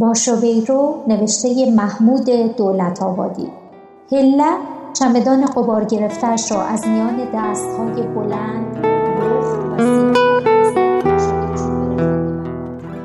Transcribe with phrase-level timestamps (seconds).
[0.00, 3.48] با شویرو نوشته محمود دولت آبادی
[4.12, 4.56] هله
[4.98, 8.86] چمدان قبار گرفتش را از میان دستهای بلند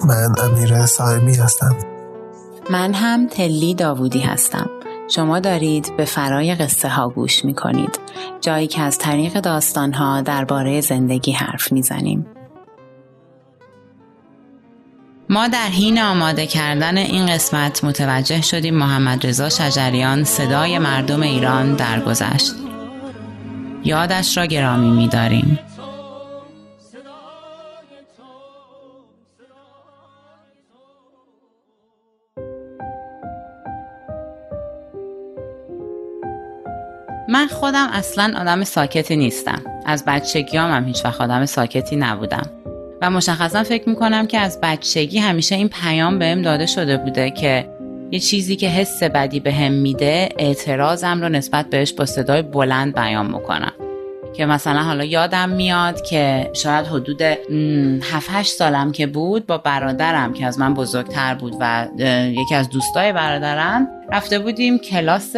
[0.07, 1.75] من امیر سایمی هستم.
[2.69, 4.69] من هم تلی داوودی هستم.
[5.09, 7.99] شما دارید به فرای قصه ها گوش می کنید
[8.41, 12.25] جایی که از طریق داستان ها درباره زندگی حرف می‌زنیم.
[15.33, 21.75] ما در حین آماده کردن این قسمت متوجه شدیم محمد رضا شجریان صدای مردم ایران
[21.75, 22.53] درگذشت.
[23.83, 25.59] یادش را گرامی می‌داریم.
[37.29, 42.49] من خودم اصلا آدم ساکتی نیستم از بچگیام هم هیچ وقت آدم ساکتی نبودم
[43.03, 47.69] و مشخصا فکر می‌کنم که از بچگی همیشه این پیام بهم داده شده بوده که
[48.11, 53.25] یه چیزی که حس بدی بهم میده اعتراضم رو نسبت بهش با صدای بلند بیان
[53.25, 53.73] می‌کنم
[54.37, 60.45] که مثلا حالا یادم میاد که شاید حدود 7 سالم که بود با برادرم که
[60.45, 61.87] از من بزرگتر بود و
[62.29, 65.35] یکی از دوستای برادرم رفته بودیم کلاس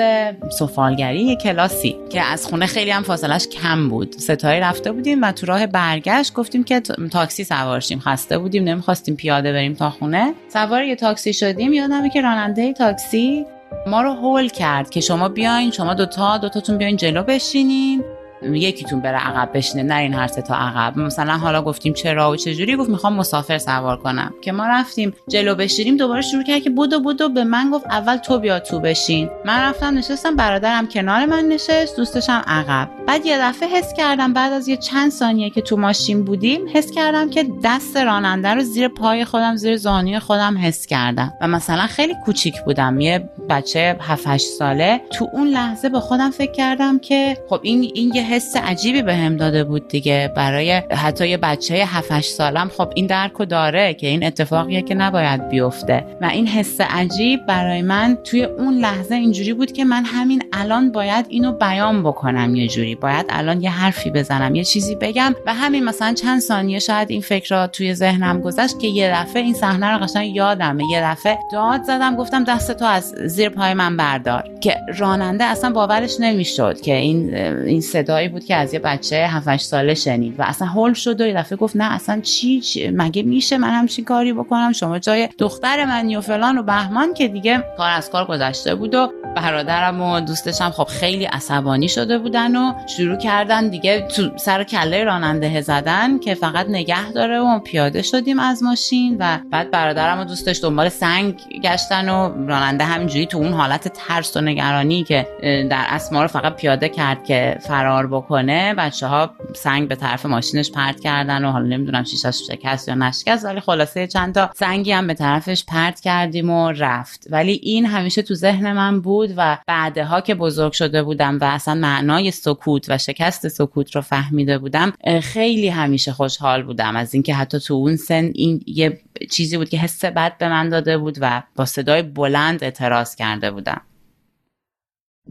[0.59, 4.11] سفالگری یه کلاسی که از خونه خیلی هم فاصلش کم بود.
[4.11, 9.52] ستایی رفته بودیم و تو راه برگشت گفتیم که تاکسی سوارشیم خسته بودیم نمی‌خواستیم پیاده
[9.52, 10.33] بریم تا خونه.
[10.53, 11.73] سوار یه تاکسی شدیم.
[11.73, 13.45] یادمه که راننده تاکسی
[13.87, 18.03] ما رو هول کرد که شما بیاین شما دوتا دوتاتون بیاین جلو بشینین.
[18.44, 21.00] یکیتون بره عقب بشینه نرین هر سه تا عقب.
[21.00, 24.33] مثلا حالا گفتیم چرا و چجوری؟ گفت می‌خوام مسافر سوار کنم.
[24.42, 28.17] که ما رفتیم جلو بشینیم دوباره شروع کرد که بودو بودو به من گفت اول
[28.17, 29.30] تو بیا تو بشین.
[29.45, 32.89] من رفتم نشستم برادرم کنار من نشست دوستشم عقب.
[33.08, 36.92] بعد یه دفعه حس کردم بعد از یه چند ثانیه که تو ماشین بودیم حس
[36.92, 41.33] کردم که دست راننده رو زیر پای خودم زیر زانوی خودم حس کردم.
[41.42, 45.02] و مثلا خیلی کوچیک بودم یه بچه 7 ساله.
[45.11, 49.15] تو اون لحظه به خودم فکر کردم که خب این این یه حس عجیبی به
[49.15, 50.33] هم داده بود دیگه.
[50.36, 55.49] برای حتی یه بچه 7 سالم خب این درکو داره که این اتفاقیه که نباید
[55.49, 56.05] بیفته.
[56.21, 60.91] و این حس عجیب برای من توی اون لحظه اینجوری بود که من همین الان
[60.91, 62.95] باید اینو بیان بکنم یه جوری.
[62.95, 65.35] باید الان یه حرفی بزنم یه چیزی بگم.
[65.45, 69.41] و همین مثلا چند ثانیه شاید این فکر را توی ذهنم گذشت که یه دفعه
[69.41, 70.83] این صحنه رو قشنگ یادمه.
[70.91, 74.43] یه دفعه داد زدم گفتم دست تو از زیر پای من بردار.
[74.61, 77.81] که راننده اصلا باورش نمی‌شد که این این
[78.15, 81.33] صدایی بود که از یه بچه 7 ساله شنید و اصلا هول شد و یه
[81.33, 85.86] دفعه گفت نه اصلا چی, چی؟ مگه میشه من همچین کاری بکنم؟ شما جای دختر
[85.86, 90.20] منی و فلان و بهمان که دیگه کار از کار گذشته بود و برادرم و
[90.20, 96.20] دوستشم خب خیلی عصبانی شده بودن و شروع کردن دیگه تو سر کله راننده زدن
[96.20, 100.89] که فقط نگه داره و پیاده شدیم از ماشین و بعد برادرم و دوستش دنبال
[100.89, 105.27] سنگ گشتن و راننده همینجوری تو اون حالت ترس و نگرانی که
[105.70, 110.71] در اسما رو فقط پیاده کرد که فرار بکنه بچه ها سنگ به طرف ماشینش
[110.71, 115.08] پرت کردن و حالا نمی‌دونم شیشش شکست یا نشکست ولی خلاصه چند تا سنگی هم
[115.08, 117.27] به طرفش پرت کردیم و رفت.
[117.30, 121.76] ولی این همیشه تو ذهن من بود و بعدها که بزرگ شده بودم و اصلا
[121.76, 126.95] معنای سکوت و شکست سکوت رو فهمیده بودم خیلی همیشه خوشحال بودم.
[126.95, 129.01] از اینکه حتی تو اون سن این یه
[129.31, 133.51] چیزی بود که حس بد به من داده بود و با صدای بلند اعتراض کرده
[133.51, 133.81] بودم.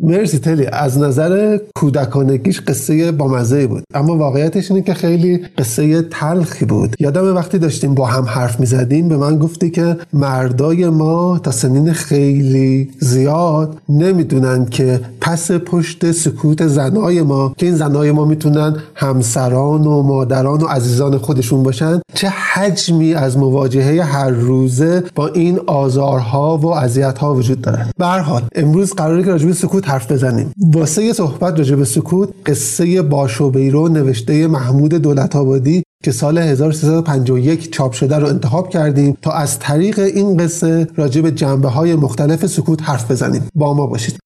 [0.03, 0.67] مرسی تلی.
[0.67, 3.85] از نظر کودکانگیش قصه بامزه بود.
[3.95, 6.97] اما واقعیتش اینه که خیلی قصه تلخی بود.
[7.01, 11.93] یادم وقتی داشتیم با هم حرف می‌زدیم به من گفتی که مردای ما تا سنین
[11.93, 19.87] خیلی زیاد نمی‌دونن که پس پشت سکوت زنای ما که این زنای ما می‌تونن همسران
[19.87, 26.59] و مادران و عزیزان خودشون باشن چه حجمی از مواجهه هر روزه با این آزارها
[26.59, 28.07] و اذیتها وجود داره به
[28.55, 30.53] امروز قراره که راجع سکوت حرف بزنیم.
[30.73, 37.73] واسه صحبت راجع به سکوت قصه باشو بیرو نوشته محمود دولت آبادی که سال 1351
[37.73, 42.47] چاپ شده رو انتخاب کردیم تا از طریق این قصه راجع به جنبه های مختلف
[42.47, 43.43] سکوت حرف بزنیم.
[43.55, 44.19] با ما باشید.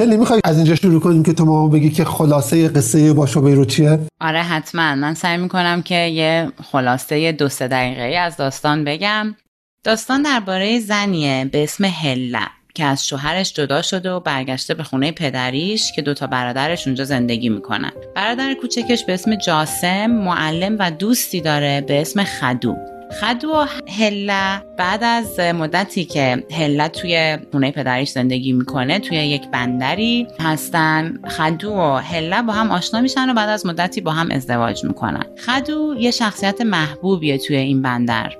[0.00, 3.64] تلی می‌خوای از اینجا شروع کنیم که تو ما بگی که خلاصه قصه با رو
[3.64, 4.94] چیه آره حتما.
[4.94, 9.34] من سعی می‌کنم که یه خلاصه دو سه دقیقه از داستان بگم.
[9.84, 12.38] داستان درباره زنیه به اسم هله
[12.74, 17.48] که از شوهرش جدا شده و برگشته به خونه پدریش که دوتا برادرش اونجا زندگی
[17.48, 17.92] می‌کنن.
[18.16, 22.76] برادر کوچکش به اسم جاسم معلم و دوستی داره به اسم خدو.
[23.10, 23.66] خدو و
[23.98, 31.18] هله بعد از مدتی که هله توی خونه پدریش زندگی می‌کنه توی یک بندری هستن.
[31.28, 35.24] خدو و هله با هم آشنا میشن و بعد از مدتی با هم ازدواج می‌کنن.
[35.46, 38.36] خدو یه شخصیت محبوبیه توی این بندر.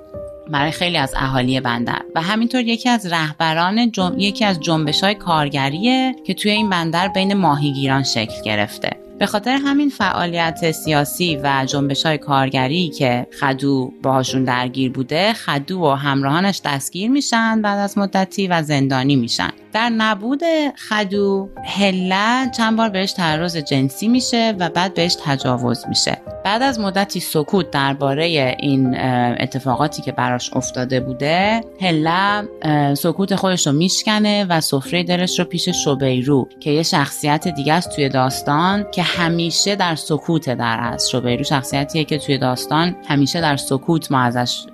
[0.51, 2.01] برای خیلی از اهالی بندر.
[2.15, 7.33] و همینطور یکی از رهبران یکی از جنبش های کارگریه که توی این بندر بین
[7.33, 8.89] ماهیگیران شکل گرفته.
[9.19, 15.79] به خاطر همین فعالیت سیاسی و جنبش های کارگری که خدو باهاشون درگیر بوده خدو
[15.79, 19.49] و همراهانش دستگیر میشن بعد از مدتی و زندانی میشن.
[19.73, 20.41] در نبود
[20.89, 26.17] خدو هله چند بار بهش تعرض جنسی میشه و بعد بهش تجاوز میشه.
[26.45, 28.97] بعد از مدتی سکوت درباره این
[29.39, 32.47] اتفاقاتی که براش افتاده بوده هله
[32.95, 37.95] سکوت خودش رو میشکنه و سفره دلش رو پیش شوبیرو که یه شخصیت دیگه است
[37.95, 43.57] توی داستان که همیشه در سکوت در هست شوبیرو شخصیتیه که توی داستان همیشه در
[43.57, 44.65] سکوت ما ازش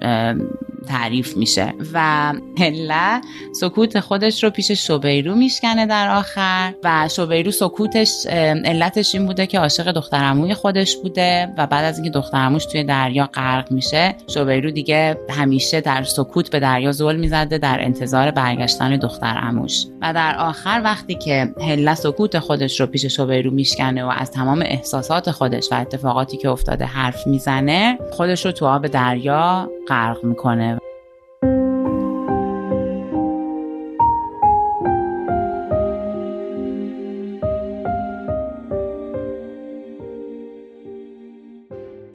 [0.88, 1.74] تعریف میشه.
[1.94, 3.22] و هله
[3.60, 8.26] سکوت خودش رو پیش شوبیرو میشکنه در آخر و شوبیرو سکوتش
[8.66, 13.30] علتش این بوده که عاشق دخترموی خودش بوده و بعد از اینکه دخترموش توی دریا
[13.34, 19.86] غرق میشه شوبیرو دیگه همیشه در سکوت به دریا زل می‌زده در انتظار برگشتن دخترموش
[20.02, 24.62] و در آخر وقتی که هله سکوت خودش رو پیش شوبیرو میشکنه و از تمام
[24.62, 30.78] احساسات خودش و اتفاقاتی که افتاده حرف می‌زنه خودش رو تو آب دریا غرق می‌کنه.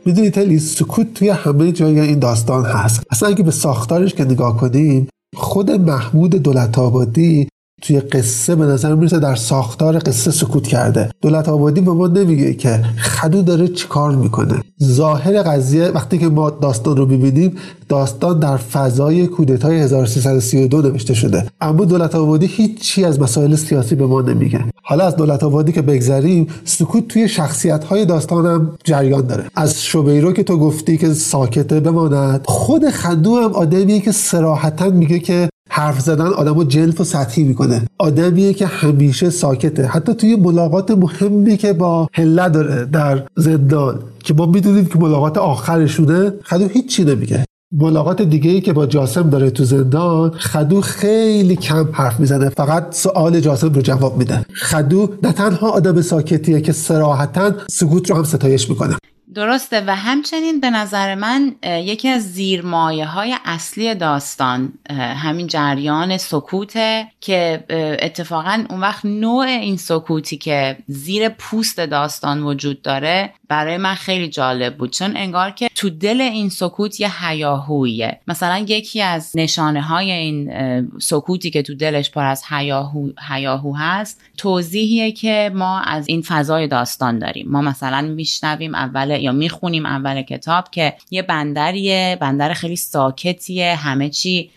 [0.06, 3.02] می‌دونید تلی سکوت توی همه جای این داستان هست.
[3.10, 7.48] اصلا اگه به ساختارش که نگاه کنیم خود محمود دولت آبادی
[7.82, 11.11] توی قصه به نظر می‌رسه در ساختار قصه سکوت کرده.
[11.23, 14.55] دولت آبادی به ما نمیگه که خدو داره چیکار می‌کنه.
[14.82, 17.56] ظاهر قضیه وقتی که ما داستان رو ببینیم
[17.88, 21.46] داستان در فضای کودتای 1332 نوشته شده.
[21.61, 24.64] اما دولت آبادی هیچی از مسائل سیاسی به ما نمیگه.
[24.82, 29.44] حالا از دولت آبادی که بگذریم سکوت توی شخصیت های داستانم جریان داره.
[29.56, 35.19] از شوبیرو که تو گفتی که ساکته بماند خود خدو هم آدمیه که سراحتا میگه
[35.19, 37.82] که حرف زدن آدم جلف و سطحی می‌کنه.
[37.98, 39.86] آدمیه که همیشه ساکته.
[39.86, 45.38] حتی توی ملاقات مهمی که با هله داره در زندان که ما می‌دونیم که ملاقات
[45.38, 47.44] آخرشونه خدو هیچی نمیگه.
[47.72, 52.48] ملاقات دیگه ای که با جاسم داره تو زندان خدو خیلی کم حرف می‌زنه.
[52.48, 54.44] فقط سوال جاسم رو جواب میده.
[54.54, 58.96] خدو نه تنها آدم ساکتیه که سراحتا سکوت رو هم ستایش می‌کنه.
[59.34, 59.84] درسته.
[59.87, 67.64] و همچنین به نظر من یکی از زیرمایه های اصلی داستان همین جریان سکوته که
[68.00, 74.29] اتفاقا اون وقت نوع این سکوتی که زیر پوست داستان وجود داره برای من خیلی
[74.29, 74.90] جالب بود.
[74.90, 80.52] چون انگار که تو دل این سکوت یه هیاهویه مثلا یکی از نشانه های این
[80.99, 86.67] سکوتی که تو دلش پر از هیاهو, هیاهو هست توضیحیه که ما از این فضای
[86.67, 87.46] داستان داریم.
[87.49, 94.08] ما مثلا میشنویم اول یا می‌خونیم اول کتاب که یه بندریه بندر خیلی ساکتیه همه
[94.08, 94.50] چی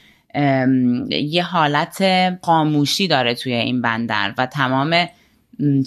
[1.10, 2.04] یه حالت
[2.42, 5.08] خاموشی داره توی این بندر و تمام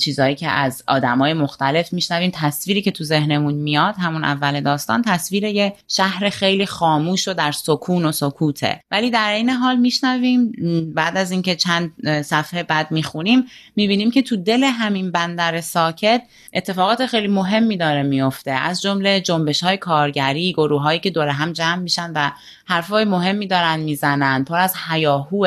[0.00, 2.31] چیزهایی که از آدمای مختلف میشنویم.
[2.35, 7.53] تصویری که تو ذهنمون میاد همون اول داستان تصویر یه شهر خیلی خاموش و در
[7.53, 8.81] سکون و سکوته.
[8.91, 10.53] ولی در این حال میشنویم.
[10.94, 11.93] بعد از اینکه چند
[12.23, 13.45] صفحه بعد می‌خونیم
[13.76, 19.64] می‌بینیم که تو دل همین بندر ساکت اتفاقات خیلی مهمی داره میفته از جمله جنبش
[19.64, 22.31] های کارگری گروه هایی که دور هم جمع میشن و
[22.64, 24.45] حرفای مهمی دارن می‌زنن.
[24.45, 25.45] پر از حیاهو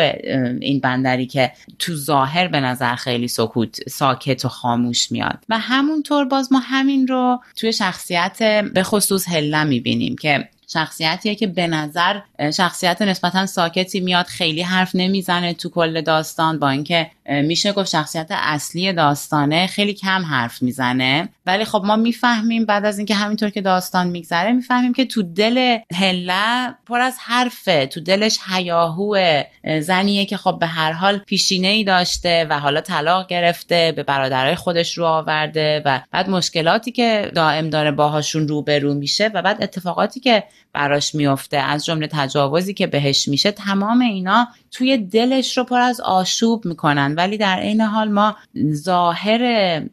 [0.61, 5.43] این بندری که تو ظاهر به نظر خیلی سکوت ساکت و خاموش میاد.
[5.49, 11.47] و همونطور باز ما همین رو توی شخصیت به خصوص هله می‌بینیم که شخصیتیه که
[11.47, 12.19] به نظر
[12.53, 16.59] شخصیت نسبتا ساکتی میاد خیلی حرف نمی‌زنه تو کل داستان.
[16.59, 21.29] با اینکه میشه گفت شخصیت اصلی داستانه خیلی کم حرف می‌زنه.
[21.45, 25.77] ولی خب ما می‌فهمیم بعد از اینکه همینطور که داستان میگذره می‌فهمیم که تو دل
[25.95, 27.85] هله پر از حرفه.
[27.85, 29.43] تو دلش حیاهو
[29.81, 34.55] زنیه که خب به هر حال پیشینه ای داشته و حالا طلاق گرفته به برادرای
[34.55, 40.19] خودش رو آورده و بعد مشکلاتی که دائم داره باهاشون روبرو میشه و بعد اتفاقاتی
[40.19, 45.79] که براش میفته از جمله تجاوزی که بهش میشه تمام اینا توی دلش رو پر
[45.79, 47.15] از آشوب می‌کنن.
[47.17, 48.35] ولی در عین حال ما
[48.73, 49.43] ظاهر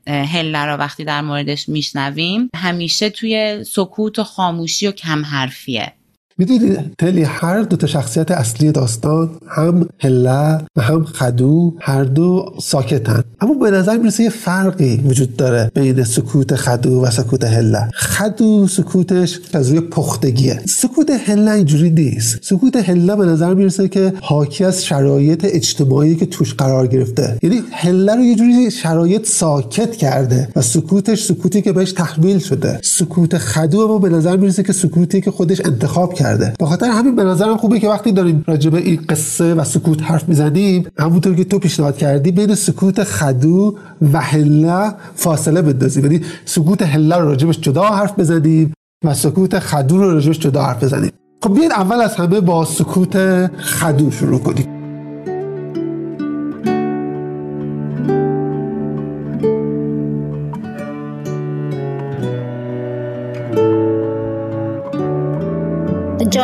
[0.07, 5.93] هله رو وقتی در موردش میشنویم همیشه توی سکوت و خاموشی و کم حرفیه
[6.39, 12.53] می‌دونید تلی هر دو تا شخصیت اصلی داستان هم هله و هم خدو هر دو
[12.63, 13.25] ساکتن.
[13.41, 18.67] اما به نظر می‌رسه یه فرقی وجود داره بین سکوت خدو و سکوت هله خدو
[18.69, 20.61] سکوتش از روی پختگیه.
[20.69, 22.39] سکوت هله اینجوری نیست.
[22.43, 27.39] سکوت هله به نظر می‌رسه که حاکی از شرایط اجتماعی که توش قرار گرفته.
[27.43, 32.81] یعنی هله رو یه جوری شرایط ساکت کرده و سکوتش سکوتی که بهش تحمیل شده.
[32.83, 36.28] سکوت خدو ما به نظر می‌رسه که سکوتی که خودش انتخاب کرده.
[36.37, 40.03] به خاطر همین به نظرم خوبه که وقتی داریم راجع به این قصه و سکوت
[40.03, 43.75] حرف می‌زنیم همونطور که تو پیشنهاد کردی بین سکوت خدو
[44.13, 46.05] و هله فاصله بندازیم.
[46.05, 48.73] یعنی سکوت هله رو راجبش جدا حرف بزنیم
[49.05, 51.11] و سکوت خدو رو راجبش جدا حرف بزنیم.
[51.43, 54.78] خب بیاید اول از همه با سکوت خدو شروع کنیم.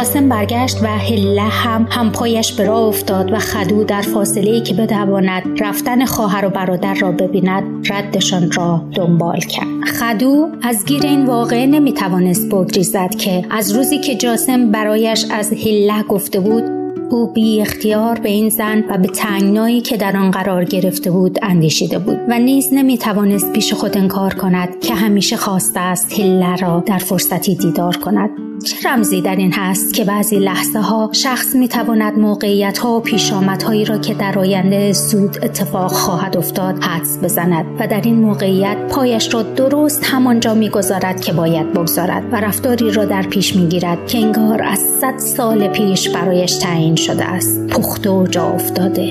[0.04, 4.74] جاسم برگشت و هله هم هم پایش به راه افتاد و خدو در فاصله که
[4.74, 9.66] بتواند رفتن خواهر و برادر را ببیند ردشان را دنبال کرد.
[10.00, 16.02] خدو از گیر این واقعه نمی‌توانست بگریزد که از روزی که جاسم برایش از هله
[16.02, 16.64] گفته بود
[17.10, 21.38] او بی اختیار به این زن و به تنگنایی که در آن قرار گرفته بود
[21.42, 26.56] اندیشیده بود و نیز نمی توانست پیش خود انکار کند که همیشه خواسته است هله
[26.56, 28.30] را در فرصتی دیدار کند.
[28.64, 33.00] چه رمزی در این هست که بعضی لحظه ها شخص می تواند موقعیت ها و
[33.00, 38.76] پیشامدهایی را که در آینده زود اتفاق خواهد افتاد حدس بزند و در این موقعیت
[38.90, 44.18] پایش را درست همانجا می‌گذارد که باید بگذارد و رفتاری را در پیش می‌گیرد که
[44.18, 47.66] انگار از صد سال پیش برایش تعیین شده است.
[47.66, 49.02] پخته و جا افتاده.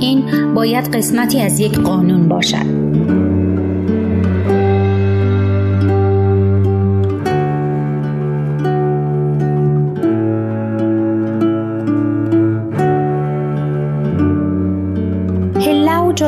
[0.00, 2.83] این باید قسمتی از یک قانون باشد.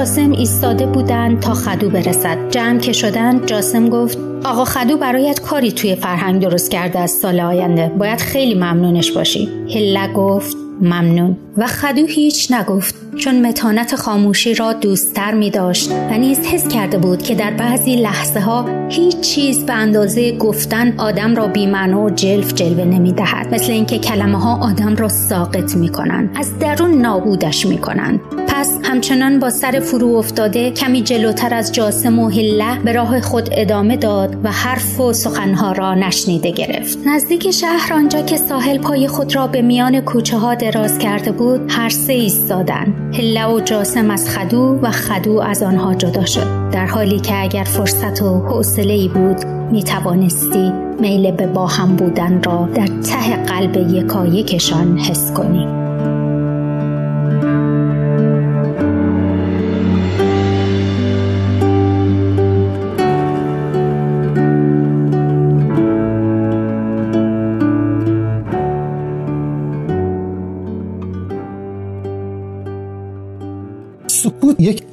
[0.07, 2.51] جاسم ایستاده بودند تا خدو برسد.
[2.51, 7.41] جمع که شدن جاسم گفت آقا خدو برایت کاری توی فرهنگ درست کرده از سال
[7.41, 9.49] آینده باید خیلی ممنونش باشی.
[9.75, 11.37] هله گفت ممنون.
[11.57, 13.06] و خدو هیچ نگفت.
[13.19, 17.97] چون متانت خاموشی را دوستتر می داشت و نیز حس کرده بود که در بعضی
[17.97, 23.55] لحظه ها هیچ چیز به اندازه گفتن آدم را بیمعنا و جلف جلوه نمی دهد
[23.55, 28.79] مثل اینکه کلمه ها آدم را ساقط می کنند از درون نابودش می کنند پس
[28.83, 33.97] همچنان با سر فرو افتاده کمی جلوتر از جاسم و هله به راه خود ادامه
[33.97, 36.99] داد و حرف و سخنها را نشنیده گرفت.
[37.07, 41.61] نزدیک شهر آنجا که ساحل پای خود را به میان کوچه ها دراز کرده بود
[41.69, 43.06] هر سه ایستادند.
[43.13, 46.71] هله و جاسم از خدو و خدو از آنها جدا شد.
[46.73, 52.43] در حالی که اگر فرصت و حوصله بود می توانستی میل به با هم بودن
[52.43, 55.86] را در ته قلب یکایکشان حس کنی.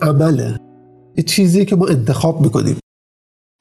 [0.04, 0.60] عمله
[1.18, 2.76] یه چیزی که ما انتخاب می‌کنیم.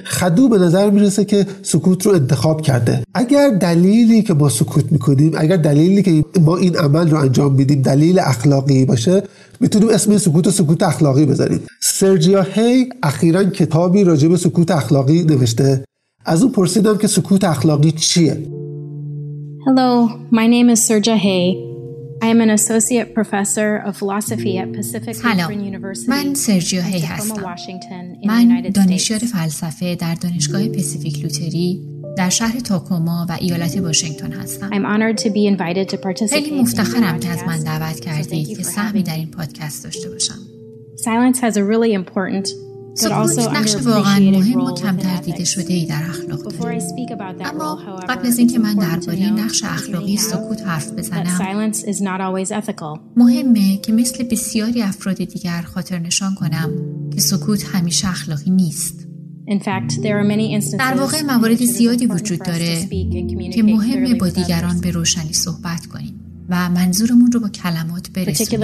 [0.05, 3.03] خدو به نظر می‌رسه که سکوت رو انتخاب کرده.
[3.15, 7.83] اگر دلیلی که ما سکوت می‌کنیم اگر دلیلی که ما این عمل رو انجام میدیم
[7.83, 9.23] دلیل اخلاقی باشه
[9.61, 11.61] می‌تونیم اسم سکوت و سکوت اخلاقی بذاریم.
[11.83, 15.85] سرجیا هی اخیرا کتابی راجع به سکوت اخلاقی نوشته.
[16.25, 18.47] از اون پرسیدم که سکوت اخلاقی چیه؟
[19.67, 20.09] Hello,
[20.39, 21.72] my name is Serja Hay.
[22.23, 26.09] I am an associate professor of philosophy at Pacific Lutheran University.
[26.09, 27.57] من سرجیو هی هستم.
[28.27, 31.81] من دانشیار فلسفه در دانشگاه پسیفیک لوتری
[32.17, 34.71] در شهر تاکوما و ایالت واشنگتن هستم.
[34.71, 38.63] I'm honored to be invited to participate خیلی مفتخرم که از من دعوت کردید که
[38.63, 40.39] سهمی در این پادکست داشته باشم.
[40.97, 42.49] Silence has a really important
[42.95, 46.83] سکوت نقش واقعا مهم و کمتر دیده شده ای در اخلاق داره
[47.45, 51.25] اما قبل از اینکه من درباره نقش اخلاقی سکوت حرف بزنم
[53.17, 56.71] مهمه که مثل بسیاری افراد دیگر خاطر نشان کنم
[57.15, 59.09] که سکوت همیشه اخلاقی نیست.
[60.79, 62.89] در واقع موارد زیادی وجود داره
[63.55, 66.32] که مهمه با دیگران به روشنی صحبت کنیم.
[66.49, 68.61] و منظورمون رو با کلمات برسونیم.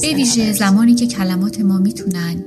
[0.00, 2.44] به ویژه زمانی که کلمات ما می‌تونن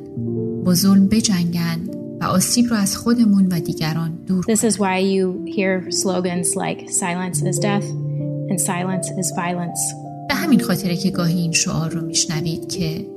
[0.65, 1.79] با ظلم بجنگن
[2.21, 6.89] و آسیب رو از خودمون و دیگران دور This is why you hear slogans like
[6.89, 7.87] silence is death
[8.49, 9.95] and silence is violence.
[10.29, 13.07] به همین خاطره که گاهی این شعار رو میشنوید که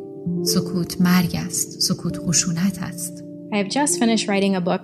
[0.45, 3.24] سکوت مرگ است، سکوت خشونت است.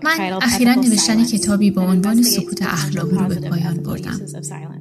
[0.04, 0.10] من
[0.42, 4.20] اخیرا نوشتن کتابی با عنوان سکوت اخلاقی رو به پایان بردم.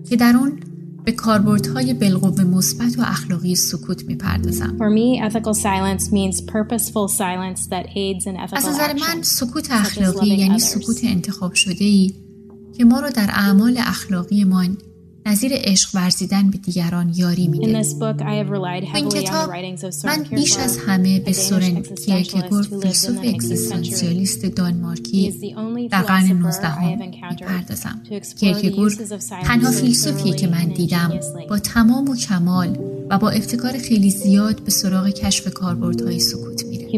[0.09, 0.59] که در اون
[1.05, 4.77] به کاربردهای بالقوه مثبت و اخلاقی سکوت می‌پردازم.
[8.57, 12.13] از نظر من سکوت اخلاقی یعنی سکوت انتخاب شده ای
[12.77, 14.77] که ما رو در اعمال اخلاقیمان
[15.25, 17.65] نظیر عشق ورزیدن به دیگران یاری میده.
[18.95, 19.49] این کتاب
[20.05, 25.33] من بیش از همه به سورن کیرکگور فیلسوف اگزیستانسیالیست دانمارکی
[25.91, 26.99] در قرن 19 هم
[27.29, 28.01] می‌پردازم.
[28.39, 28.97] کیرکگور
[29.43, 32.77] تنها فیلسوفیه که من دیدم با تمام و کمال
[33.09, 36.88] و با ابتکار خیلی زیاد به سراغ کشف کاربردهای سکوت میره.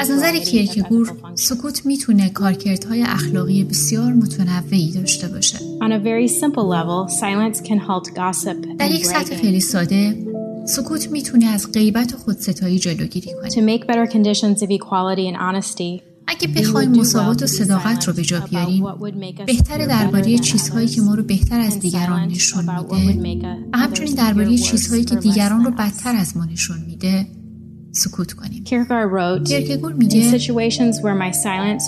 [0.00, 5.58] از نظر کیرکگور سکوت می‌تونه کارکردهای اخلاقی بسیار متنوعی داشته باشه.
[8.78, 10.26] در یک سطح خیلی ساده
[10.68, 13.50] سکوت می‌تونه از غیبت و خودستایی جلوگیری کنه.
[16.28, 18.84] اگه بخوایم مساوات و صداقت رو به جا بیاریم
[19.46, 23.18] بهتر درباره چیزهایی که ما رو بهتر از دیگران نشون میده.
[23.72, 27.26] و همچنین درباره چیزهایی که دیگران رو بدتر از ما نشون میده.
[27.96, 28.64] سکوت کنیم.
[29.44, 30.30] کیرکگور میگه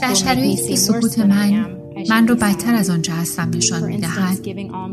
[0.03, 1.67] در شرایطی که سکوت من
[2.11, 4.43] من رو بدتر از آنجا هستم نشان می‌دهد.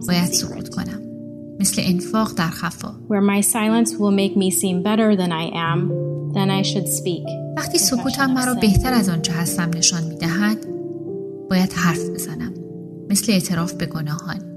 [0.07, 1.01] باید سکوت کنم.
[1.59, 2.95] مثل انفاق در خفا.
[7.57, 10.57] وقتی سکوتم مرا بهتر از آنچه هستم نشان می‌دهد
[11.49, 12.53] باید حرف بزنم.
[13.09, 14.54] مثل اعتراف به گناهان.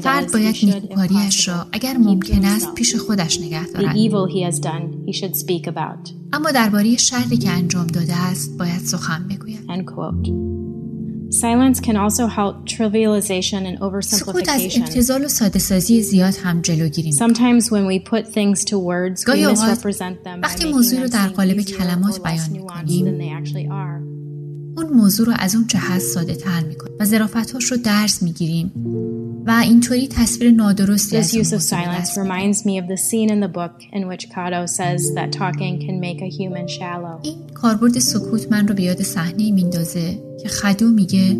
[0.00, 3.96] فرد باید نیکوکاریش را اگر ممکن است پیش خودش نگه دارد.
[6.32, 9.60] اما درباره شری که انجام داده است باید سخن بگوید.
[14.00, 17.12] سکوت از ابتزال و ساده سازی زیاد هم جلوگیری
[19.24, 19.78] گاهی اوقات
[20.42, 23.04] وقتی موضوع رو در قالب کلمات بیان می‌کنیم.
[24.76, 28.72] اون موضوع رو از اون جهت ساده تر می‌کنیم و ظرافتهاش رو درس می‌گیریم.
[29.46, 33.52] و اینطوری تصویر نادرستی از use of silence reminds me of the scene in the
[33.58, 37.20] book in which Kato says that talking can make a human shallow.
[37.22, 41.36] این کاربرد سکوت من رو به یاد صحنه میندازه که خدو میگه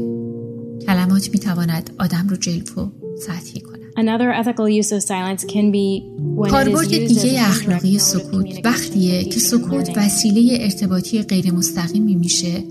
[0.86, 2.92] کلمات می‌تواند آدم رو جلف و
[3.26, 3.84] سطحی کنه.
[3.96, 6.02] Another ethical use of silence can be
[6.50, 12.64] کاربرد دیگه اخلاقی سکوت وقتیه که سکوت وسیله ارتباطی غیر مستقیمی میشه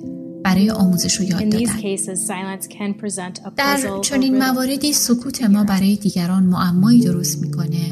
[0.44, 1.66] برای آموزش و یاد دادن.
[3.58, 7.92] در چنین مواردی سکوت ما برای دیگران معمایی درست می‌کنه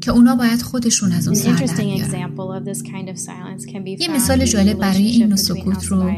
[0.00, 1.66] که اونا باید خودشون از اون سر
[4.00, 6.10] یه مثال جالب برای این نوع سکوت رو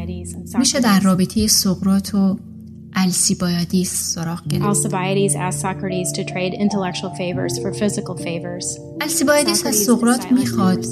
[0.59, 2.37] میشه در رابطه سقرات و
[2.93, 4.65] السیبایادیس سراغ گرفت.
[9.01, 10.85] السیبایادیس از سقرات می‌خواد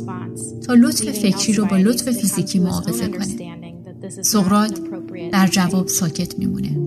[0.68, 3.59] تا لطف فکری رو با لطف فیزیکی معاوضه کنه.
[4.10, 4.80] سقرات
[5.32, 6.78] در جواب ساکت میمونه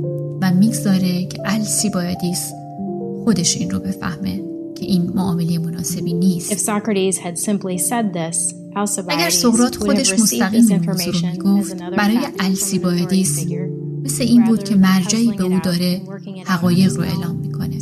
[0.42, 2.50] و می‌گذاره که السیبایادیس
[3.24, 4.42] خودش این رو بفهمه
[4.74, 6.70] که این معامله مناسبی نیست.
[9.08, 13.46] اگر سقرات خودش مستقیم این موضوع رو می‌گفت برای السیبایادیس
[14.04, 16.02] مثل این بود که مرجعی به او داره
[16.44, 17.78] حقایق رو اعلام می‌کنه.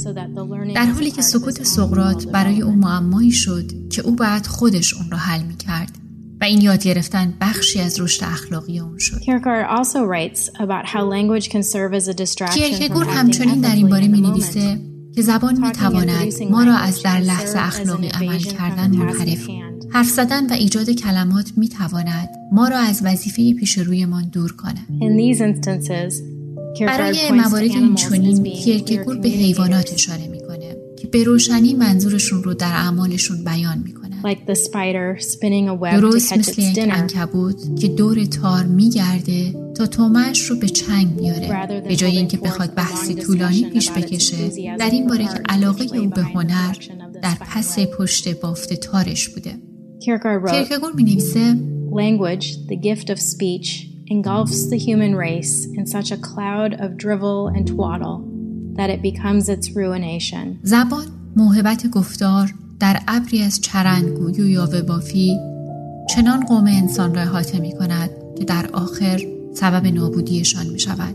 [0.75, 5.17] در حالی که سکوت سقرات برای او معمایی شد که او باید خودش اون رو
[5.17, 6.00] حل می‌کرد.
[6.41, 9.21] و این یاد گرفتن بخشی از رشد اخلاقی اون شد.
[12.55, 14.81] کیرکگور همچنین در این باره می نویسه
[15.15, 19.49] که زبان می تواند ما را از در لحظه اخلاقی عمل کردن منحرف
[19.93, 24.87] حرف زدن و ایجاد کلمات می تواند ما را از وظیفه پیش رویمان دور کند.
[26.87, 32.73] برای موارد این چنین کیرکگور به حیوانات اشاره می‌کنه که به روشنی منظورشون رو در
[32.73, 34.01] اعمالشون بیان می‌کنه.
[34.01, 34.10] like
[34.47, 40.41] the spider spinning a web درست مثل یک انکبوت که دور تار میگرده تا تومش
[40.41, 41.81] رو به چنگ بیاره.
[41.81, 46.23] به جای اینکه بخواد بحثی طولانی پیش بکشه در این باره که علاقه او به
[46.23, 46.77] هنر
[47.23, 49.55] در پس پشت بافت تارش بوده.
[50.01, 51.57] کیرکگور می نویسه
[51.91, 57.49] Language, the gift of speech, engulfs the human race in such a cloud of drivel
[57.49, 58.19] and twaddle
[58.79, 60.59] that it becomes its ruination.
[60.63, 61.07] زبان
[61.37, 65.39] موهبت گفتار در ابری از چرندگوی و یاوه بافی
[66.15, 69.21] چنان قوم انسان را احاطه می کند که در آخر
[69.55, 71.15] سبب نابودیشان می شود.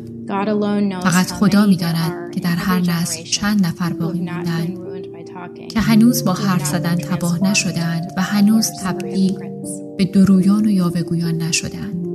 [1.01, 4.77] فقط خدا می داند که در هر نسل چند نفر باقی موندند
[5.69, 9.37] که هنوز با حرف زدن تباه نشدند و هنوز تبدیل
[9.97, 12.05] به درویان و یاوهگویان نشدند.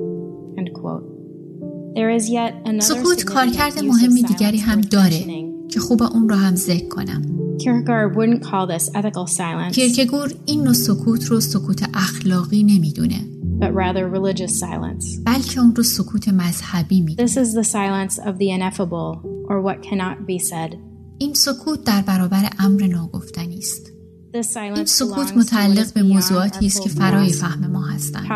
[2.80, 5.24] سکوت کارکرد مهمی دیگری هم داره
[5.68, 7.39] که خوب اون رو هم ذکر کنم.
[7.62, 9.74] Kierkegaard wouldn't call this ethical silence.
[9.74, 13.26] کیرکگور این نوع سکوت رو سکوت اخلاقی نمی‌دونه.
[13.60, 15.20] But rather religious silence.
[15.24, 17.28] بلکه اون رو سکوت مذهبی می‌دونه.
[17.28, 20.76] This is the silence of the ineffable or what cannot be said.
[21.18, 23.99] این سکوت در برابر امر ناگفتنی است.
[24.34, 28.26] این سکوت متعلق به موضوعاتی است که فرای فهم ما هستند.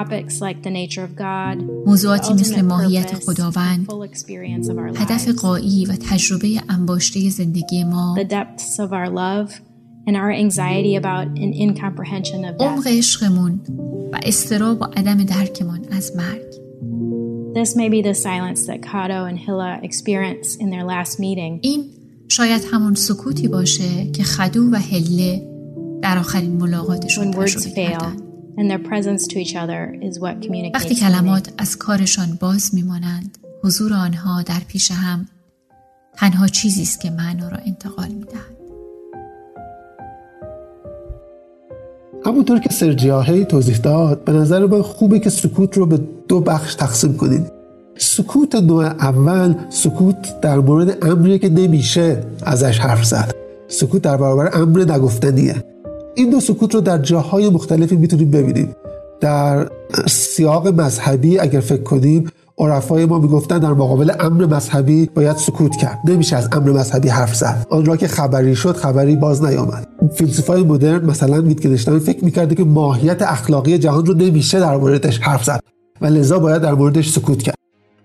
[1.87, 3.88] موضوعاتی مثل ماهیت خداوند،
[4.96, 8.16] هدف قایی و تجربه انباشته زندگی ما،
[12.61, 13.61] عمق عشقمون
[14.12, 16.54] و استراب و عدم درکمان از مرگ.
[17.54, 21.59] This may be the silence that Kato and Hilla experienced in their last meeting.
[21.62, 21.85] این
[22.28, 25.53] شاید همون سکوتی باشه که خدو و هله
[26.04, 27.86] در آخرین ملاقاتشون تجربه
[30.74, 35.26] وقتی کلمات از کارشان باز میمانند حضور آنها در پیش هم
[36.16, 38.54] تنها چیزی است که معنا را انتقال می‌دهد.
[42.26, 46.74] همونطور که سرجیاهی توضیح داد به نظر من خوبه که سکوت رو به دو بخش
[46.74, 47.52] تقسیم کنید.
[47.98, 53.34] سکوت نوع اول سکوت در مورد امری که نمیشه ازش حرف زد.
[53.68, 55.73] سکوت در برابر امر نگفتنیه.
[56.14, 58.77] این دو سکوت رو در جاهای مختلفی می‌تونیم ببینیم.
[59.20, 59.68] در
[60.09, 65.98] سیاق مذهبی اگر فکر کنیم عرفای ما می‌گفتن در مقابل امر مذهبی باید سکوت کرد.
[66.05, 67.66] نمیشه از امر مذهبی حرف زد.
[67.70, 69.88] آن را که خبری شد خبری باز نیامد.
[70.14, 75.44] فیلسوفای مدرن مثلا ویتگنشتاین فکر می‌کرده که ماهیت اخلاقی جهان رو نمیشه در موردش حرف
[75.44, 75.61] زد.
[76.00, 77.63] و لذا باید در موردش سکوت کرد.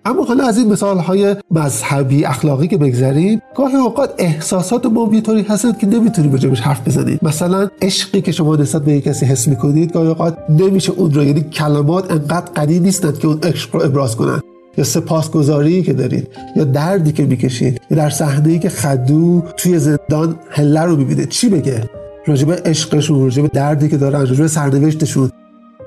[0.10, 5.22] اما حالا از این مثال های مذهبی اخلاقی که بگذریم گاهی اوقات احساسات ما یه
[5.22, 7.20] طوری هستند که نمی‌تونیم راجبش حرف بزنیم.
[7.22, 11.42] مثلا عشقی که شما نسبت به کسی حس می‌کنید گاهی اوقات نمیشه اون رو یعنی
[11.42, 14.42] کلمات انقدر قوی نیستند که اون عشق رو ابراز کنن
[14.78, 20.36] یا سپاسگزاری که دارید یا دردی که می‌کشید یا در صحنه که خدو توی زندان
[20.50, 21.26] هله رو می‌بینه.
[21.26, 21.90] چی بگه؟
[22.28, 25.32] راجب عشقشون راجب دردی که دارن راجب سرنوشتشون.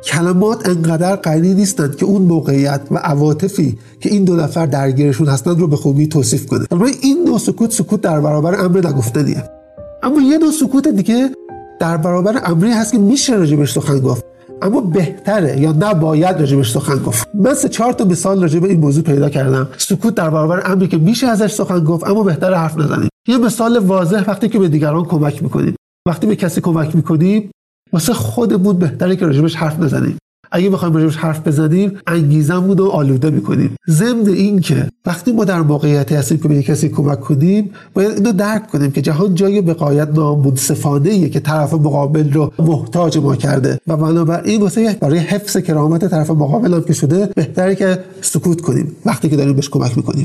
[0.04, 5.60] کلمات انقدر قوی نیستند که اون موقعیت و عواطفی که این دو نفر درگیرشون هستند
[5.60, 6.66] رو به خوبی توصیف کنه.
[6.70, 9.44] البته این دو سکوت سکوت در برابر امر نگفتنیه.
[10.02, 11.30] اما یه دو سکوت دیگه
[11.80, 14.24] در برابر امری هست که میشه راجبش سخن گفت.
[14.62, 17.28] اما بهتره یا نباید راجبش سخن گفت.
[17.34, 19.68] من سه چهار تا مثال راجب این موضوع پیدا کردم.
[19.78, 23.08] سکوت در برابر امری که میشه ازش سخن گفت اما بهتره حرف نزنیم.
[23.28, 25.74] یه مثال واضح وقتی که به دیگران کمک می‌کنیم.
[26.08, 27.50] وقتی به کسی کمک می‌کنیم
[27.92, 30.16] واسه خودمون بهتره که راجبش حرف نزنیم
[30.52, 33.76] اگه بخوایم راجبش حرف بزنیم انگیزمون رو آلوده می‌کنیم.
[33.90, 38.32] ضمن این که وقتی ما در موقعیتی هستیم که به کسی کمک کنیم باید اینو
[38.32, 43.78] درک کنیم که جهان جای بقایت نامنصفانه ایه که طرف مقابل رو محتاج ما کرده.
[43.86, 48.96] و بنابراین واسه برای حفظ کرامت طرف مقابل هم که شده بهتره که سکوت کنیم
[49.06, 50.24] وقتی که داریم بهش کمک می‌کنیم.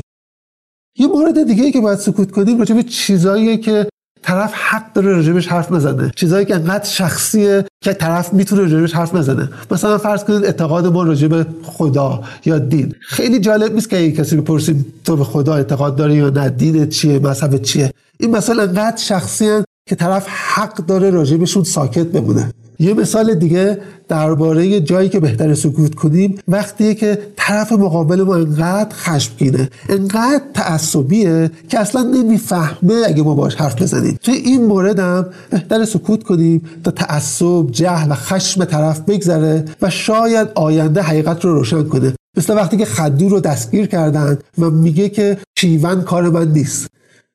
[0.98, 3.86] یه مورد دیگه که باید سکوت کنیم راجع به چیزایی که
[4.22, 6.10] طرف حق داره راجبش حرف بزنه.
[6.16, 9.48] چیزایی که انقدر شخصیه که طرف می‌تونه راجبش حرف بزنه.
[9.70, 12.94] مثلا فرض کنید اعتقاد ما راجب خدا یا دین.
[13.00, 17.18] خیلی جالب نیست که کسی بپرسیم تو به خدا اعتقاد داری یا نه دین چیه
[17.18, 22.52] مذهب چیه؟ این مثلا انقدر شخصی که طرف حق داره راجبشون ساکت بمونه.
[22.80, 26.38] یه مثال دیگه درباره جایی که بهتر سکوت کنیم.
[26.48, 33.54] وقتی که طرف مقابل ما انقدر خشمگینه انقدر تعصبیه که اصلا نمی‌فهمه اگه ما باش
[33.54, 34.18] حرف بزنیم.
[34.22, 39.90] توی این مورد هم بهتر سکوت کنیم تا تعصب جهل و خشم طرف بگذره و
[39.90, 42.14] شاید آینده حقیقت رو روشن کنه.
[42.36, 46.86] مثل وقتی که خدو رو دستگیر کردن و میگه که شیون کار من نیست.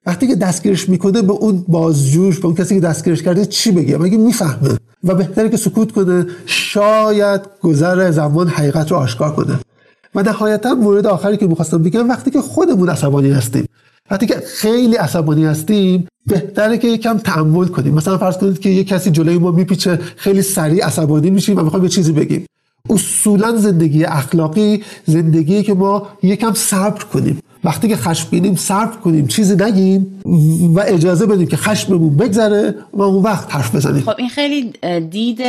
[0.05, 3.97] وقتی که دستگیرش می‌کنه به اون بازجوش به اون کسی که دستگیرش کرده چی بگه؟
[3.97, 9.59] مگه می‌فهمه؟ و بهتره که سکوت کنه شاید گذر زمان حقیقت رو آشکار کنه.
[10.15, 13.65] و نهایتا مورد آخری که می‌خواستم بگم وقتی که خودمون عصبانی هستیم.
[14.11, 17.93] وقتی که خیلی عصبانی هستیم بهتره که یکم تحمل کنیم.
[17.93, 21.83] مثلا فرض کنید که یه کسی جلوی ما میپیچه خیلی سریع عصبانی میشیم و می‌خوایم
[21.83, 22.45] یه چیزی بگیم.
[22.89, 27.39] اصولا زندگی اخلاقی زندگی که ما یکم صبر کنیم.
[27.63, 30.21] وقتی که خشمگینیم صرف کنیم چیزی نگیم
[30.75, 34.01] و اجازه بدیم که خشممون بگذره و اون وقت حرف بزنیم.
[34.01, 34.73] خب این خیلی
[35.09, 35.41] دید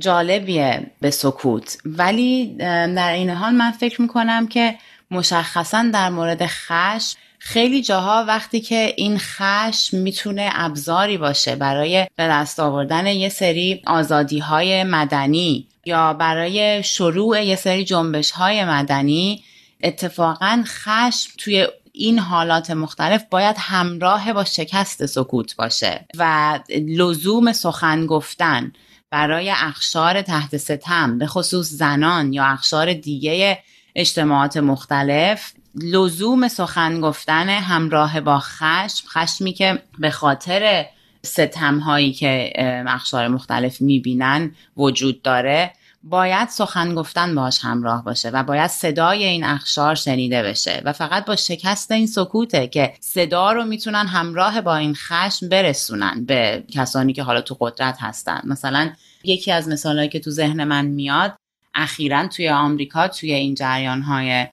[0.00, 1.78] جالبیه به سکوت.
[1.84, 2.56] ولی
[2.96, 4.74] در این حال من فکر می‌کنم که
[5.10, 12.28] مشخصا در مورد خشم خیلی جاها وقتی که این خشم می‌تونه ابزاری باشه برای به
[12.28, 19.42] دست آوردن یه سری آزادی های مدنی یا برای شروع یه سری جنبش های مدنی
[19.82, 28.06] اتفاقا خشم توی این حالات مختلف باید همراه با شکست سکوت باشه و لزوم سخن
[28.06, 28.72] گفتن
[29.10, 33.58] برای اخشار تحت ستم به خصوص زنان یا اخشار دیگه
[33.94, 40.86] اجتماعات مختلف لزوم سخن گفتن همراه با خشم خشمی که به خاطر
[41.22, 42.52] ستم هایی که
[42.86, 45.72] اخشار مختلف می‌بینن وجود داره.
[46.02, 51.24] باید سخن گفتن باش همراه باشه و باید صدای این اخشار شنیده بشه و فقط
[51.24, 57.12] با شکست این سکوته که صدا رو می‌تونن همراه با این خشم برسونن به کسانی
[57.12, 58.40] که حالا تو قدرت هستن.
[58.44, 58.92] مثلا
[59.24, 61.36] یکی از مثالهایی که تو ذهن من میاد
[61.74, 64.46] اخیرا توی آمریکا توی این جریان های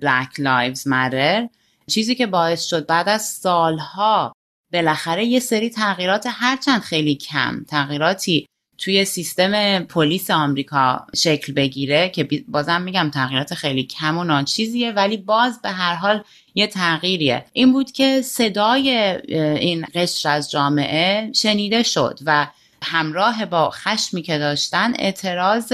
[0.00, 1.48] Black Lives Matter
[1.90, 4.32] چیزی که باعث شد بعد از سالها
[4.72, 8.46] بالاخره یه سری تغییرات هرچند خیلی کم تغییراتی
[8.80, 15.16] توی سیستم پلیس آمریکا شکل بگیره که بازم میگم تغییرات خیلی کم و ناچیزیه ولی
[15.16, 16.22] باز به هر حال
[16.54, 17.44] یه تغییریه.
[17.52, 18.90] این بود که صدای
[19.36, 22.46] این قشر از جامعه شنیده شد و
[22.82, 25.72] همراه با خشمی که داشتن اعتراض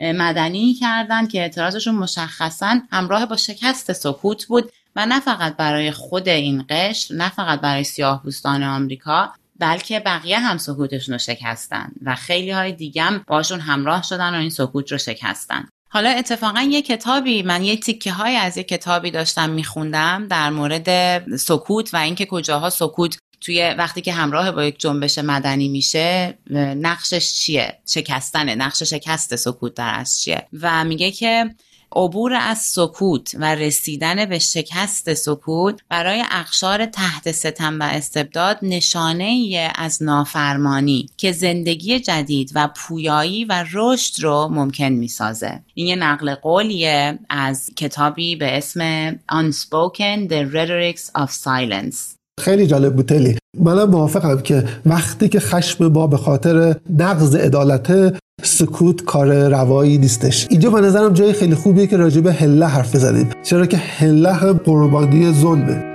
[0.00, 6.28] مدنی کردن که اعتراضشون مشخصا همراه با شکست سکوت بود و نه فقط برای خود
[6.28, 9.32] این قشر نه فقط برای سیاه آمریکا.
[9.58, 14.38] بلکه بقیه هم سکوتشون رو شکستن و خیلی های دیگه هم باشون همراه شدن و
[14.38, 15.68] این سکوت رو شکستن.
[15.88, 21.18] حالا اتفاقا یه کتابی من یه تیکه های از یه کتابی داشتم میخوندم در مورد
[21.36, 26.38] سکوت و اینکه کجاها سکوت توی وقتی که همراه با یک جنبش مدنی میشه
[26.76, 31.54] نقشش چیه؟ شکستنه نقش شکست سکوت در از چیه؟ و میگه که
[31.96, 39.24] عبور از سکوت و رسیدن به شکست سکوت برای اقشار تحت ستم و استبداد نشانه
[39.24, 45.62] ای از نافرمانی که زندگی جدید و پویایی و رشد رو ممکن می‌سازه.
[45.74, 52.14] این یه نقل قولیه از کتابی به اسم Unspoken The Rhetorics of Silence.
[52.40, 53.38] خیلی جالب بود تلی.
[53.58, 60.46] منم موافقم که وقتی که خشم ما به خاطر نقض عدالت سکوت کار روایی نیستش.
[60.50, 63.30] اینجا به نظرم جای خیلی خوبیه که راجع به هله حرف بزنیم.
[63.42, 65.94] چرا که هله هم قربانی ظلمه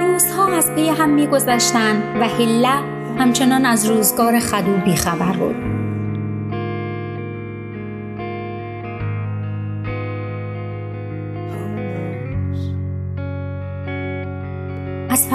[0.00, 2.68] روزها از پی هم میگذشتند و هله
[3.18, 5.75] همچنان از روزگار خدو بیخبر بود.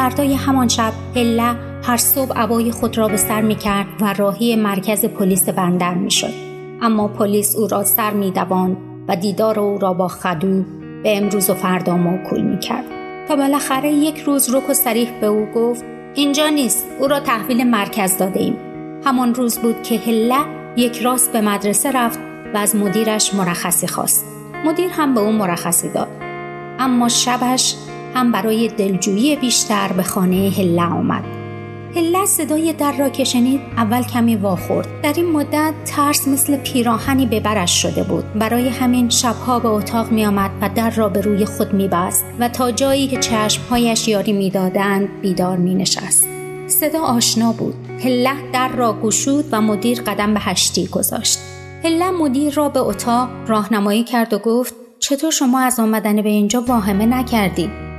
[0.01, 4.55] فردای همان شب هله هر صبح عبای خود را به سر می کرد و راهی
[4.55, 6.33] مرکز پلیس بندر می شد.
[6.81, 8.33] اما پلیس او را سر می
[9.07, 10.63] و دیدار او را با خدو
[11.03, 12.85] به امروز و فردا موکول می کرد.
[13.27, 15.83] تا بالاخره یک روز رک و سریح به او گفت
[16.15, 18.55] اینجا نیست او را تحویل مرکز داده ایم.
[19.05, 20.39] همان روز بود که هله
[20.77, 22.19] یک راست به مدرسه رفت
[22.53, 24.25] و از مدیرش مرخصی خواست.
[24.65, 26.09] مدیر هم به او مرخصی داد.
[26.79, 27.75] اما شبش
[28.15, 31.24] هم برای دلجویی بیشتر به خانه هله آمد.
[31.95, 37.26] هله صدای در را که شنید اول کمی واخورد در این مدت ترس مثل پیراهنی
[37.26, 38.34] به برش شده بود.
[38.34, 42.26] برای همین شبها به اتاق می آمد و در را به روی خود می بست
[42.39, 46.28] و تا جایی که چشمهایش یاری می‌دادند بیدار می نشست
[46.67, 47.76] صدا آشنا بود.
[48.04, 51.39] هله در را گشود و مدیر قدم به هشتی گذاشت.
[51.84, 56.62] هله مدیر را به اتاق راهنمایی کرد و گفت چطور شما از آمدن به اینجا
[56.62, 57.90] واهمه نکردید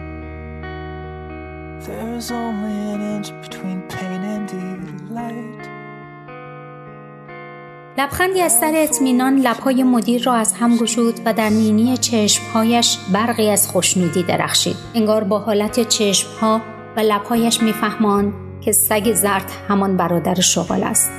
[7.99, 13.51] لبخندی از سر اطمینان لبهای مدیر را از هم گشود و در نینی چشمهایش برقی
[13.51, 14.77] از خوشنودی درخشید.
[14.95, 16.61] انگار با حالت چشمها
[16.97, 21.11] و لبهایش میفهماند که سگ زرد همان برادر شغال است.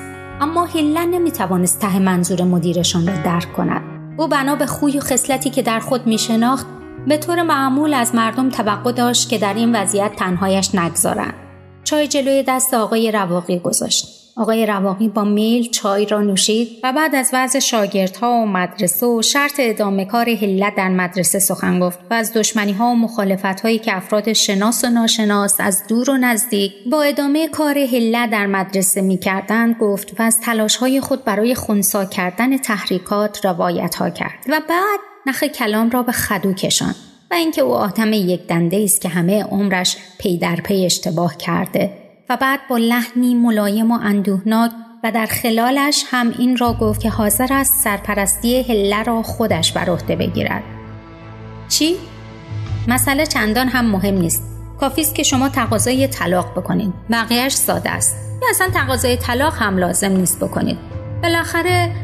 [0.41, 3.81] اما هله نمی‌توانست ته منظور مدیرشان را درک کند.
[4.17, 6.67] او بنا به خوی و خصلتی که در خود میشناخت
[7.08, 11.34] به طور معمول از مردم توقع داشت که در این وضعیت تنهایش نگذارند.
[11.84, 14.23] چای جلوی دست آقای رواقی گذاشت.
[14.38, 19.21] آقای رواقی با میل چای را نوشید و بعد از وضع شاگردها و مدرسه و
[19.21, 23.79] شرط ادامه کار هلت در مدرسه سخن گفت و از دشمنی ها و مخالفت هایی
[23.79, 29.01] که افراد شناس و ناشناس از دور و نزدیک با ادامه کار هلت در مدرسه
[29.01, 34.45] می کردن گفت و از تلاش های خود برای خونسا کردن تحریکات روایت ها کرد.
[34.49, 36.95] و بعد نخ کلام را به خدو کشان
[37.31, 41.91] و اینکه او آتم یک دنده است که همه عمرش پی در پی اشتباه کرده
[42.29, 44.71] و بعد با لحنی ملایم و اندوهناک
[45.03, 49.89] و در خلالش هم این را گفت که حاضر است سرپرستی هله را خودش بر
[49.89, 50.63] عهده بگیرد.
[51.69, 51.95] چی؟
[52.88, 54.43] مسئله چندان هم مهم نیست.
[54.79, 58.15] کافی است که شما تقاضای طلاق بکنید بقیهش ساده است.
[58.41, 60.77] یا اصلا تقاضای طلاق هم لازم نیست بکنید.
[61.23, 61.95] بالاخره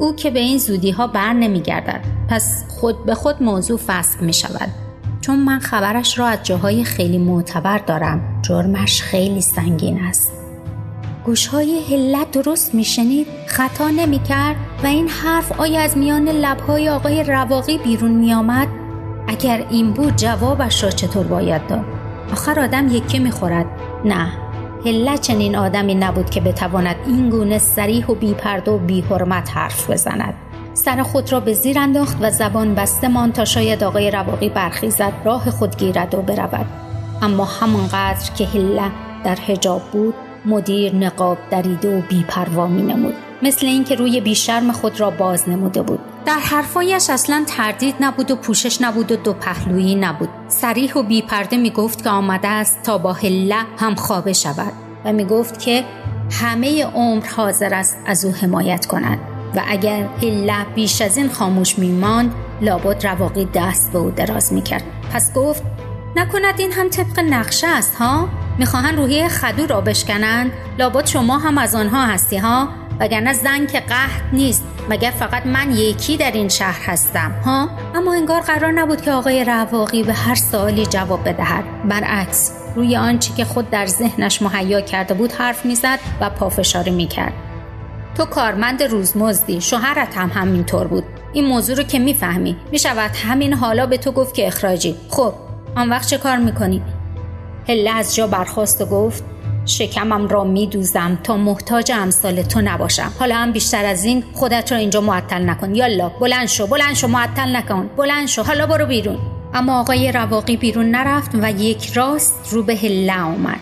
[0.00, 4.22] او که به این زودی ها بر نمی گردد پس خود به خود موضوع فسخ
[4.22, 4.68] می شود
[5.20, 8.40] چون من خبرش را از جاهای خیلی معتبر دارم.
[8.42, 10.32] جرمش خیلی سنگین است.
[11.24, 17.78] گوشهای هلت درست میشنید؟ خطا نمی‌کرد و این حرف آیا از میان لبهای آقای رواقی
[17.78, 18.68] بیرون میآمد؟
[19.28, 21.84] اگر این بود جوابش را چطور باید داد؟
[22.32, 23.66] آخر آدم یکی می‌خورد.
[24.04, 24.49] نه.
[24.86, 30.34] هله چنین آدمی نبود که بتواند این گونه سریح و بیپرده و بیحرمت حرف بزند.
[30.74, 35.12] سر خود را به زیر انداخت و زبان بسته مان تا شاید آقای رواقی برخیزد
[35.24, 36.66] راه خود گیرد و برود.
[37.22, 38.90] اما همانقدر که هله
[39.24, 40.14] در حجاب بود
[40.46, 45.82] مدیر نقاب دریده و بیپروا می نمود مثل اینکه روی بیشرم خود را باز نموده
[45.82, 46.00] بود.
[46.26, 50.28] در حرفایش اصلا تردید نبود و پوشش نبود و دو پهلویی نبود.
[50.48, 54.72] سریح و بیپرده می گفت که آمده است تا با هله هم خوابه شود
[55.04, 55.84] و می گفت که
[56.30, 59.18] همه عمر حاضر است از او حمایت کند
[59.56, 64.84] و اگر هله بیش از این خاموش میماند لابد رواقی دست به او دراز می‌کرد.
[65.12, 65.62] پس گفت
[66.16, 68.28] نکند این هم طبق نقشه است ها؟
[68.58, 72.68] می‌خواهند روحی خدو را بشکنند؟ لابد شما هم از آنها هستی ها؟
[73.00, 74.64] وگرنه زن که قهد نیست.
[74.88, 79.44] مگر فقط من یکی در این شهر هستم ها؟ اما انگار قرار نبود که آقای
[79.44, 81.64] رواقی به هر سوالی جواب بدهد.
[81.88, 87.32] برعکس روی آنچه که خود در ذهنش مهیا کرده بود حرف می‌زد و پافشاری می‌کرد.
[88.14, 91.04] تو کارمند روزمزدی شوهرت هم همینطور بود.
[91.32, 94.96] این موضوع رو که می‌فهمی می‌شود همین حالا به تو گفت که اخراجی.
[95.08, 95.34] خب
[95.76, 96.82] آن وقت چه کار می‌کنی؟
[97.68, 99.24] هله از جا برخواست و گفت
[99.66, 103.12] شکمم را میدوزم تا محتاج امثال تو نباشم.
[103.18, 105.74] حالا هم بیشتر از این خودت را اینجا معطل نکن.
[105.74, 107.90] یالا بلند شو بلند شو معطل نکن.
[107.96, 109.18] بلند شو حالا برو بیرون.
[109.54, 113.60] اما آقای رواقی بیرون نرفت و یک راست رو به هله آمد.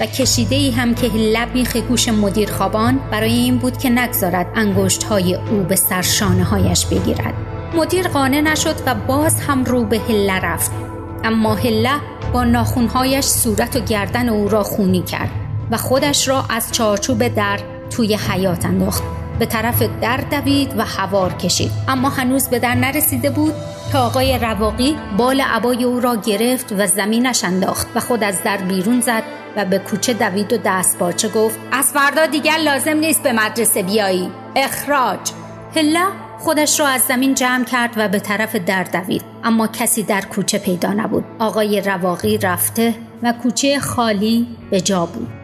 [0.00, 4.46] و کشیده ای هم که لب میخ گوش مدیر خوابان برای این بود که نگذارد
[4.54, 7.34] انگشت های او به سرشانه هایش بگیرد.
[7.74, 10.89] مدیر قانع نشد و باز هم رو به هله رفت.
[11.24, 12.00] اما هله
[12.32, 15.30] با ناخونهایش صورت و گردن او را خونی کرد
[15.70, 19.02] و خودش را از چارچوب در توی حیات انداخت.
[19.38, 21.70] به طرف در دوید و هوار کشید.
[21.88, 23.52] اما هنوز به در نرسیده بود
[23.92, 28.56] تا آقای رواقی بال عبای او را گرفت و زمینش انداخت و خود از در
[28.56, 29.22] بیرون زد
[29.56, 33.82] و به کوچه دوید و دست باچه گفت از فردا دیگر لازم نیست به مدرسه
[33.82, 34.30] بیایی.
[34.56, 35.18] اخراج.
[35.76, 39.22] هلا خودش را از زمین جمع کرد و به طرف در دوید.
[39.44, 41.24] اما کسی در کوچه پیدا نبود.
[41.38, 45.39] آقای رواقی رفته و کوچه خالی به جا بود.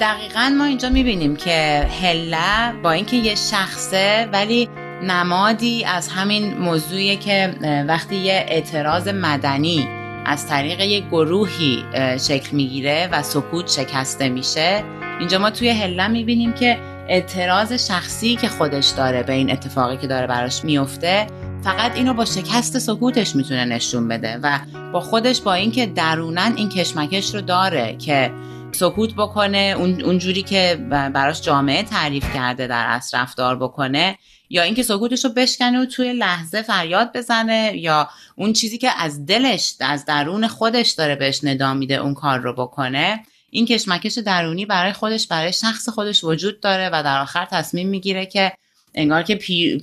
[0.00, 4.68] دقیقا ما اینجا می‌بینیم که هله با اینکه یه شخصه ولی
[5.02, 7.54] نمادی از همین موضوعیه که
[7.88, 9.88] وقتی یه اعتراض مدنی
[10.26, 11.84] از طریق یه گروهی
[12.20, 14.84] شکل می‌گیره و سکوت شکسته میشه
[15.18, 16.78] اینجا ما توی هله می‌بینیم که
[17.08, 21.26] اعتراض شخصی که خودش داره به این اتفاقی که داره براش میفته
[21.64, 24.58] فقط اینو با شکست سکوتش می‌تونه نشون بده و
[24.92, 28.30] با خودش با اینکه درونن این کشمکش رو داره که
[28.74, 34.18] سکوت بکنه اون اونجوری که براش جامعه تعریف کرده در اصل رفتار بکنه
[34.50, 39.26] یا اینکه سکوتش رو بشکنه و توی لحظه فریاد بزنه یا اون چیزی که از
[39.26, 44.66] دلش از درون خودش داره بهش ندا میده اون کار رو بکنه این کشمکش درونی
[44.66, 48.52] برای خودش برای شخص خودش وجود داره و در آخر تصمیم می‌گیره که
[48.94, 49.34] انگار که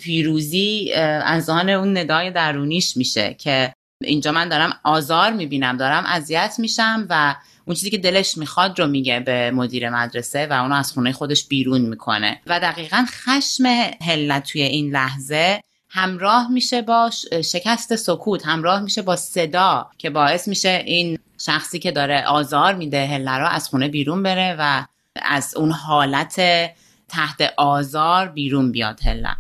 [0.02, 3.74] پیروزی از آن اون ندای درونیش میشه که
[4.04, 7.36] اینجا من دارم آزار می‌بینم دارم اذیت میشم و
[7.72, 11.48] اون چیزی که دلش می‌خواد رو میگه به مدیر مدرسه و اونو از خونه خودش
[11.48, 12.42] بیرون می‌کنه.
[12.48, 13.66] و دقیقا خشم
[14.02, 17.10] هلت توی این لحظه همراه میشه با
[17.44, 23.08] شکست سکوت همراه میشه با صدا که باعث میشه این شخصی که داره آزار میده
[23.08, 24.86] هله رو از خونه بیرون بره و
[25.22, 26.42] از اون حالت
[27.10, 29.36] تحت آزار بیرون بیاد هله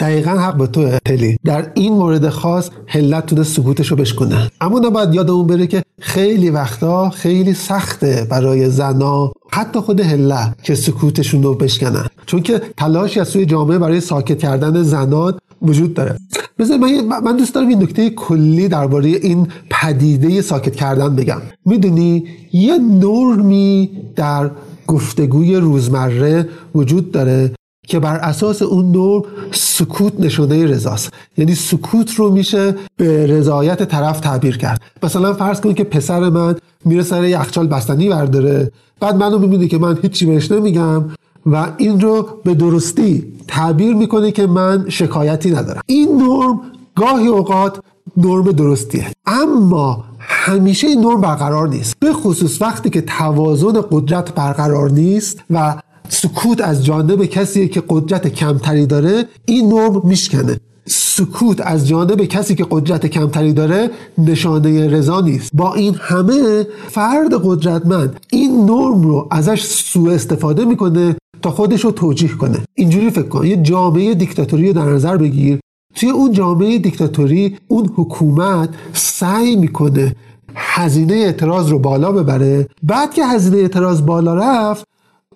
[0.00, 1.36] دقیقا حق به تو هلی.
[1.44, 4.50] در این مورد خاص هلت تونه سکوتش رو بشکنه.
[4.60, 10.74] اما نباید یادمون بره که خیلی وقتا خیلی سخته برای زنا حتی خود هله که
[10.74, 12.06] سکوتشون رو بشکنن.
[12.26, 16.16] چون که تلاشی از سوی جامعه برای ساکت کردن زنان وجود داره.
[16.58, 16.78] بذار
[17.22, 21.40] من دوست دارم این نکته کلی درباره این پدیده ساکت کردن بگم.
[21.66, 24.50] می‌دونی یه نرمی در
[24.86, 27.50] گفتگوی روزمره وجود داره
[27.86, 29.22] که بر اساس اون نرم
[29.52, 31.12] سکوت نشانه رضاست.
[31.38, 34.82] یعنی سکوت رو میشه به رضایت طرف تعبیر کرد.
[35.02, 36.54] مثلا فرض کنید که پسر من
[36.84, 38.72] میره سر یخچال بستنی برداره.
[39.00, 41.04] بعد منو می‌بینه که من هیچی بهش نمیگم
[41.46, 45.80] و این رو به درستی تعبیر می‌کنه که من شکایتی ندارم.
[45.86, 46.60] این نرم
[46.96, 47.78] گاهی اوقات
[48.16, 49.06] نرم درستیه.
[49.26, 51.94] اما همیشه این نرم برقرار نیست.
[52.00, 55.76] به خصوص وقتی که توازن قدرت برقرار نیست و
[56.08, 60.60] سکوت از جانب کسی که قدرت کمتری داره این نرم میشکنه.
[60.86, 65.50] سکوت از جانب کسی که قدرت کمتری داره نشانه رضا نیست.
[65.54, 71.90] با این همه فرد قدرتمند این نرم رو ازش سوء استفاده می‌کنه تا خودش رو
[71.90, 72.58] توجیه کنه.
[72.74, 75.58] اینجوری فکر کن یه جامعه دیکتاتوری رو در نظر بگیر.
[75.94, 80.16] توی اون جامعه دیکتاتوری اون حکومت سعی می‌کنه
[80.54, 82.68] هزینه اعتراض رو بالا ببره.
[82.82, 84.84] بعد که هزینه اعتراض بالا رفت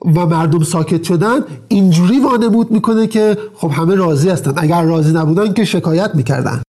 [0.05, 4.53] و مردم ساکت شدن اینجوری وانمود می‌کنه که خب همه راضی هستن.
[4.57, 6.63] اگر راضی نبودن که شکایت می‌کردن.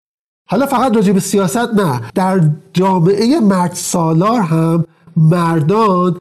[0.49, 2.01] حالا فقط راجع به سیاست نه.
[2.15, 4.85] در جامعه مرد سالار هم
[5.17, 6.17] مردان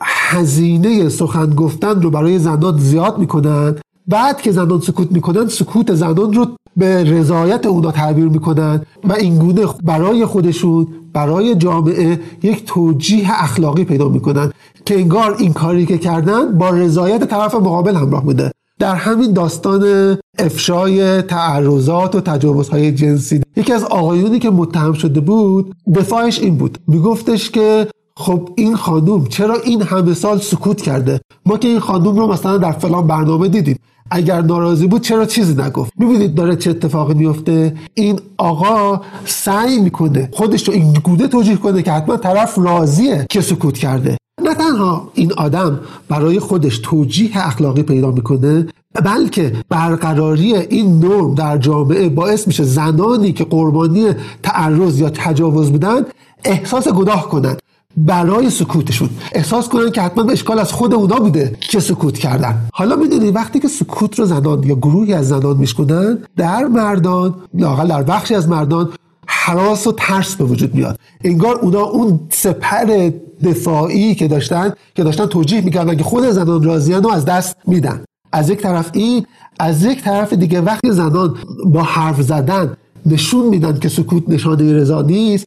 [0.00, 3.74] هزینه سخن گفتن رو برای زنان زیاد می‌کنن.
[4.08, 6.46] بعد که زنان سکوت می‌کنن سکوت زنان رو
[6.76, 14.08] به رضایت اونا تعبیر می‌کنن و اینگونه برای خودشون برای جامعه یک توجیه اخلاقی پیدا
[14.08, 14.52] می‌کنن.
[14.86, 18.52] که انگار این کاری که کردن با رضایت طرف مقابل همراه بوده.
[18.78, 23.42] در همین داستان افشای تعرضات و تجاوزهای جنسی.
[23.56, 26.78] یکی از آقایونی که متهم شده بود دفاعش این بود.
[26.88, 32.16] میگفتش که خب این خانوم چرا این همه سال سکوت کرده؟ ما که این خانوم
[32.18, 33.78] رو مثلا در فلان برنامه دیدیم
[34.10, 40.28] اگر ناراضی بود چرا چیزی نگفت؟ می‌بینید داره چه اتفاقی میفته این آقا سعی می‌کنه
[40.32, 44.15] خودش رو این گوده توجیه کنه که حتما طرف راضیه که سکوت کرده.
[44.46, 48.66] نه تنها این آدم برای خودش توجیه اخلاقی پیدا می‌کنه
[49.04, 54.06] بلکه برقراری این نرم در جامعه باعث میشه زنانی که قربانی
[54.42, 56.02] تعرض یا تجاوز بودن
[56.44, 57.62] احساس گناه کنند
[57.96, 59.08] برای سکوتشون.
[59.32, 62.68] احساس کنن که حتما اشکال از خود اونا بوده که سکوت کردن.
[62.72, 67.88] حالا می‌دونی وقتی که سکوت رو زنان یا گروهی از زنان میشکنن در مردان لاقل
[67.88, 68.90] در بخشی از مردان
[69.26, 70.98] حراس و ترس به وجود میاد.
[71.24, 73.10] انگار اونا اون سپر
[73.44, 78.04] دفاعی که داشتن که داشتن توجیه می‌کردن که خود زنان راضیان رو از دست میدن.
[78.32, 79.26] از یک طرف این
[79.60, 81.34] از یک طرف دیگه وقتی زنان
[81.66, 85.46] با حرف زدن نشون میدن که سکوت نشانه رضا نیست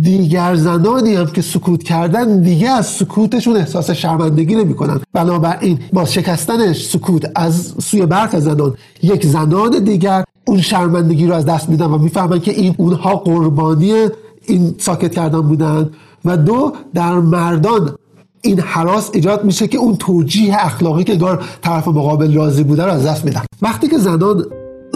[0.00, 5.00] دیگر زنانی هم که سکوت کردن دیگه از سکوتشون احساس شرمندگی نمی‌کنن.
[5.12, 11.46] بنابراین با شکستن سکوت از سوی برخ زنان یک زنان دیگر اون شرمندگی رو از
[11.46, 13.92] دست میدن و می‌فهمن که این اونها قربانی
[14.46, 15.90] این ساکت کردن بودن.
[16.24, 17.94] و دو در مردان
[18.42, 22.92] این حراس ایجاد میشه که اون توجیه اخلاقی که گار طرف مقابل راضی بوده رو
[22.92, 23.42] از دست میدن.
[23.62, 24.44] وقتی که زنان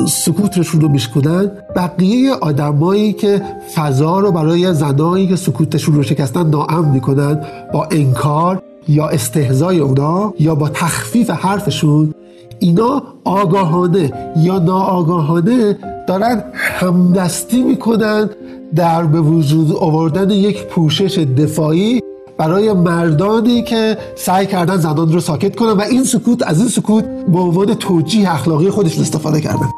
[0.08, 3.42] سکوتشون رو میشکنن بقیه آدمایی که
[3.74, 7.40] فضا رو برای زنایی که سکوتشون رو شکستن ناامن می‌کنن
[7.72, 12.14] با انکار یا استهزای اونا یا با تخفیف حرفشون
[12.60, 18.30] اینا آگاهانه یا ناآگاهانه دارن همدستی می‌کنن
[18.74, 22.00] در به وجود آوردن یک پوشش دفاعی
[22.38, 27.04] برای مردانی که سعی کردن زنان رو ساکت کنن و این سکوت از این سکوت
[27.04, 29.68] به عنوان توجیه اخلاقی خودشون استفاده کردن.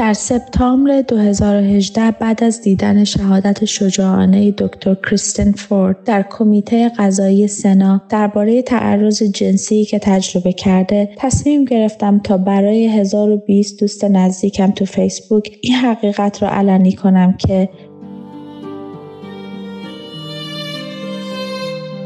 [0.00, 8.02] در سپتامبر 2018 بعد از دیدن شهادت شجاعانه دکتر کریستن فورد در کمیته قضایی سنا
[8.08, 15.58] درباره تعرض جنسی که تجربه کرده تصمیم گرفتم تا برای 1020 دوست نزدیکم تو فیسبوک
[15.60, 17.68] این حقیقت را علنی کنم که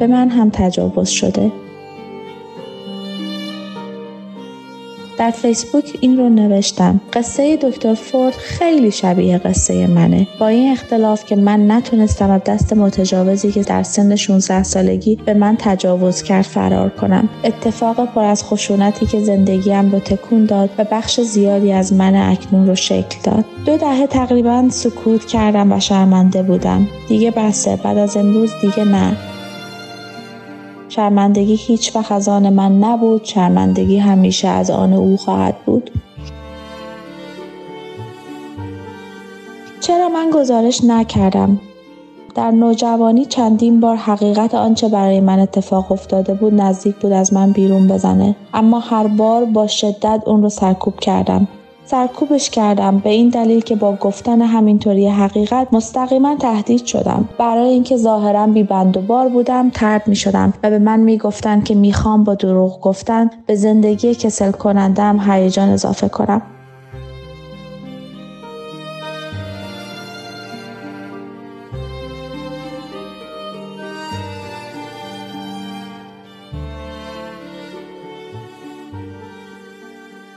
[0.01, 1.64] به من هم تجاوز شده.
[5.19, 7.01] در فیسبوک این رو نوشتم.
[7.13, 10.27] قصه دکتر فورد خیلی شبیه قصه منه.
[10.39, 15.35] با این اختلاف که من نتونستم از دست متجاوزی که در سن 16 سالگی به
[15.35, 17.29] من تجاوز کرد فرار کنم.
[17.45, 22.67] اتفاق پر از خشونتی که زندگیم رو تکون داد و بخش زیادی از من اکنون
[22.67, 23.45] رو شکل داد.
[23.67, 26.89] دو دهه تقریبا سکوت کردم و شرمنده بودم.
[27.09, 27.77] دیگه بسه.
[27.77, 29.17] بعد از امروز دیگه نه.
[30.95, 33.25] شرمندگی هیچ وقت از آن من نبود.
[33.25, 35.91] شرمندگی همیشه از آن او خواهد بود.
[39.81, 41.61] چرا من گزارش نکردم؟
[42.35, 47.53] در نوجوانی چندین بار حقیقت آنچه برای من اتفاق افتاده بود نزدیک بود از من
[47.53, 48.37] بیرون بزنه.
[48.55, 51.49] اما هر بار با شدت اون رو سرکوب کردم.
[51.87, 52.99] سرکوبش کردم.
[52.99, 57.29] به این دلیل که با گفتن همینطوری حقیقت مستقیما تهدید شدم.
[57.39, 61.19] برای اینکه ظاهرا بی بند و بار بودم ترد می شدم و به من می
[61.19, 66.43] گفتن که می‌خوام با دروغ گفتن به زندگی کسل کنندم هیجان اضافه کنم.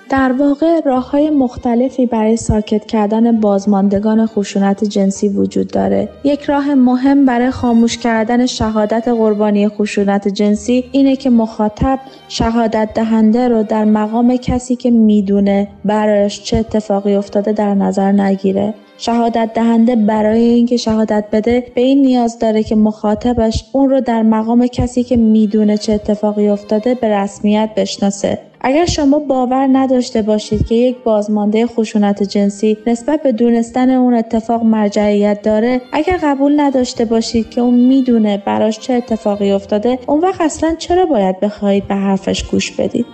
[0.09, 6.09] در واقع راه های مختلفی برای ساکت کردن بازماندگان خشونت جنسی وجود داره.
[6.23, 13.47] یک راه مهم برای خاموش کردن شهادت قربانی خشونت جنسی اینه که مخاطب شهادت دهنده
[13.47, 18.73] رو در مقام کسی که می‌دونه برایش چه اتفاقی افتاده در نظر نگیره.
[18.97, 24.21] شهادت دهنده برای اینکه شهادت بده به این نیاز داره که مخاطبش اون رو در
[24.21, 28.39] مقام کسی که می‌دونه چه اتفاقی افتاده به رسمیت بشناسه.
[28.61, 34.63] اگر شما باور نداشته باشید که یک بازمانده خشونت جنسی نسبت به دونستن اون اتفاق
[34.63, 40.41] مرجعیت داره اگر قبول نداشته باشید که اون می‌دونه براش چه اتفاقی افتاده اون وقت
[40.41, 43.05] اصلا چرا باید بخواهید به حرفش گوش بدید؟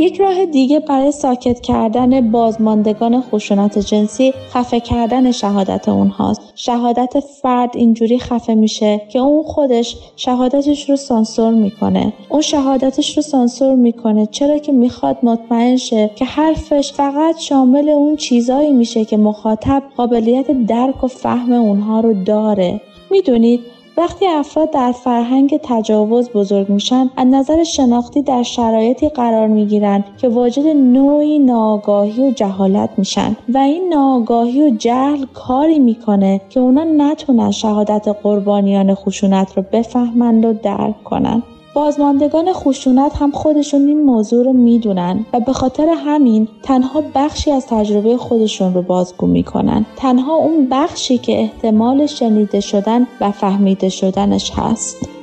[0.00, 6.40] یک راه دیگه برای ساکت کردن بازماندگان خشونت جنسی خفه کردن شهادت اونهاست.
[6.54, 12.12] شهادت فرد اینجوری خفه میشه که اون خودش شهادتش رو سانسور می‌کنه.
[12.28, 14.26] اون شهادتش رو سانسور می‌کنه.
[14.26, 20.66] چرا که می‌خواد مطمئن شه که حرفش فقط شامل اون چیزایی میشه که مخاطب قابلیت
[20.66, 22.80] درک و فهم اونها رو داره.
[23.10, 23.60] می‌دونید
[23.96, 30.28] وقتی افراد در فرهنگ تجاوز بزرگ میشن از نظر شناختی در شرایطی قرار می‌گیرند که
[30.28, 33.36] واجد نوعی ناآگاهی و جهالت میشن.
[33.48, 40.44] و این ناآگاهی و جهل کاری می‌کنه که اونا نتونن شهادت قربانیان خشونت رو بفهمند
[40.44, 41.42] و درک کنن.
[41.74, 47.66] بازماندگان خشونت هم خودشون این موضوع رو می‌دونن و به خاطر همین تنها بخشی از
[47.66, 49.86] تجربه خودشون رو بازگو می‌کنن.
[49.96, 55.19] تنها اون بخشی که احتمال شنیده شدن و فهمیده شدنش هست.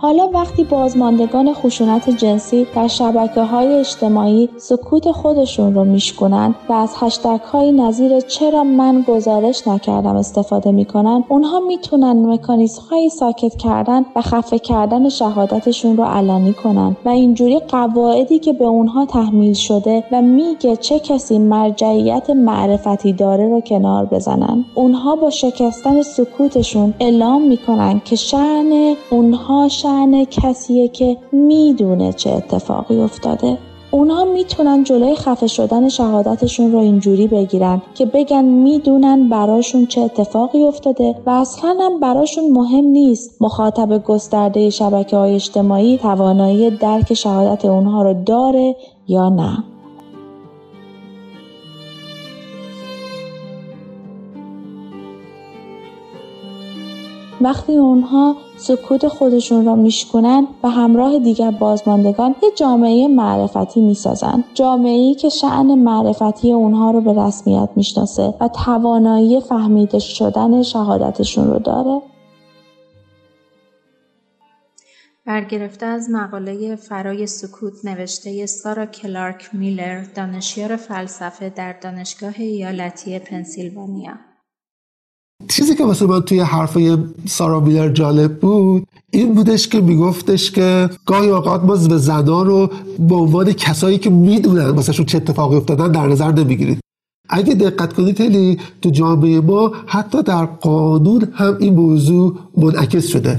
[0.00, 6.94] حالا وقتی بازماندگان خشونت جنسی در شبکه های اجتماعی سکوت خودشون رو میشکنن و از
[6.96, 14.04] هشتگ های نظیر چرا من گزارش نکردم استفاده می‌کنن اونها می‌تونن مکانیزم های ساکت کردن
[14.16, 16.96] و خفه کردن شهادتشون رو علنی کنن.
[17.04, 23.48] و اینجوری قواعدی که به اونها تحمیل شده و میگه چه کسی مرجعیت معرفتی داره
[23.48, 24.64] رو کنار بزنن.
[24.74, 29.87] اونها با شکستن سکوتشون اعلام می‌کنن که شعن اونها شعن
[30.30, 33.58] کسیه که می‌دونه چه اتفاقی افتاده.
[33.90, 40.62] اونا می‌تونن جلوی خفه شدن شهادتشون رو اینجوری بگیرن که بگن می‌دونن براشون چه اتفاقی
[40.62, 43.42] افتاده و اصلا هم براشون مهم نیست.
[43.42, 48.76] مخاطب گسترده شبکه های اجتماعی توانایی درک شهادت اونها رو داره
[49.08, 49.64] یا نه.
[57.40, 64.44] وقتی اونها سکوت خودشون را میشکنن و همراه دیگر بازماندگان یه جامعه معرفتی می‌سازن.
[64.54, 71.58] جامعه که شعن معرفتی اونها رو به رسمیت می‌شناسه و توانایی فهمیده شدن شهادتشون رو
[71.58, 72.02] داره.
[75.26, 84.27] برگرفته از مقاله فرای سکوت نوشته سارا کلارک میلر دانشیار فلسفه در دانشگاه ایالتی پنسیلوانیا.
[85.46, 90.90] چیزی که واسه من توی حرفای سارا میلر جالب بود این بودش که میگفتش که
[91.06, 95.92] گاهی اوقات ما به زنان رو به عنوان کسایی که می‌دونن واسه چه اتفاقی افتادن
[95.92, 96.80] در نظر نمی‌گیرید.
[97.28, 103.38] اگه دقت کنید خیلی تو جامعه ما حتی در قانون هم این موضوع منعکس شده.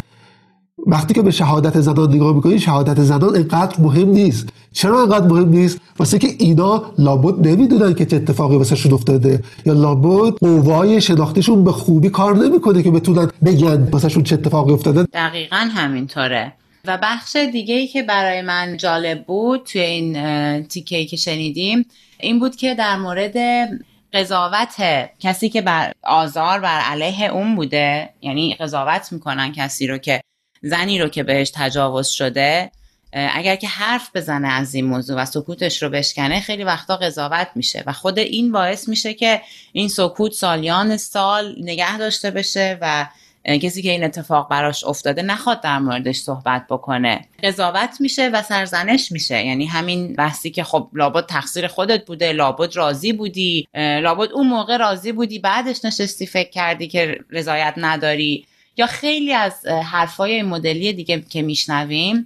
[0.89, 4.49] وقتی که به شهادت زنان نگاه می‌کنید شهادت زنان اینقدر مهم نیست.
[4.73, 9.43] چرا اینقدر مهم نیست؟ واسه که اینا لابد نمی‌دونن که چه اتفاقی واسه افتاده.
[9.65, 15.03] یا لابد قوای شناختیشون به خوبی کار نمی‌کنه که بتونن بگن واسه چه اتفاقی افتاده.
[15.03, 16.53] دقیقا همینطوره.
[16.85, 20.13] و بخش دیگه ای که برای من جالب بود توی این
[20.67, 21.85] تیکه که شنیدیم
[22.19, 23.35] این بود که در مورد
[24.13, 24.75] قضاوت
[25.19, 30.21] کسی که بر آزار بر علیه اون بوده یعنی قضاوت می‌کنن کسی رو که
[30.61, 32.71] زنی رو که بهش تجاوز شده
[33.13, 37.83] اگر که حرف بزنه از این موضوع و سکوتش رو بشکنه خیلی وقتا قضاوت میشه
[37.87, 39.41] و خود این باعث میشه که
[39.73, 43.07] این سکوت سالیان سال نگه داشته بشه و
[43.45, 47.25] کسی که این اتفاق براش افتاده نخواد در موردش صحبت بکنه.
[47.43, 49.45] قضاوت میشه و سرزنش میشه.
[49.45, 54.77] یعنی همین بحثی که خب لابد تقصیر خودت بوده لابد راضی بودی لابد اون موقع
[54.77, 58.45] راضی بودی بعدش نشستی فکر کردی که رضایت نداری.
[58.79, 62.25] یا خیلی از حرفای این مدلی دیگه که میشنویم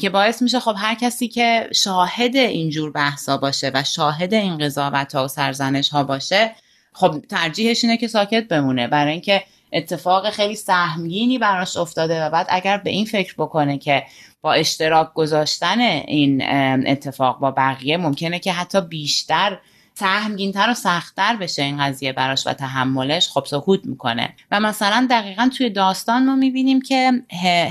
[0.00, 5.14] که باعث میشه خب هر کسی که شاهد اینجور بحثا باشه و شاهد این قضاوت
[5.14, 6.54] ها و سرزنش ها باشه
[6.92, 8.88] خب ترجیحش اینه که ساکت بمونه.
[8.88, 14.04] برای اینکه اتفاق خیلی سهمگینی براش افتاده و بعد اگر به این فکر بکنه که
[14.42, 16.42] با اشتراک گذاشتن این
[16.86, 19.58] اتفاق با بقیه ممکنه که حتی بیشتر
[19.94, 24.34] سهمگینتر و سختتر بشه این قضیه براش و تحملش خب سکوت می‌کنه.
[24.50, 27.12] و مثلا دقیقا توی داستان ما می‌بینیم که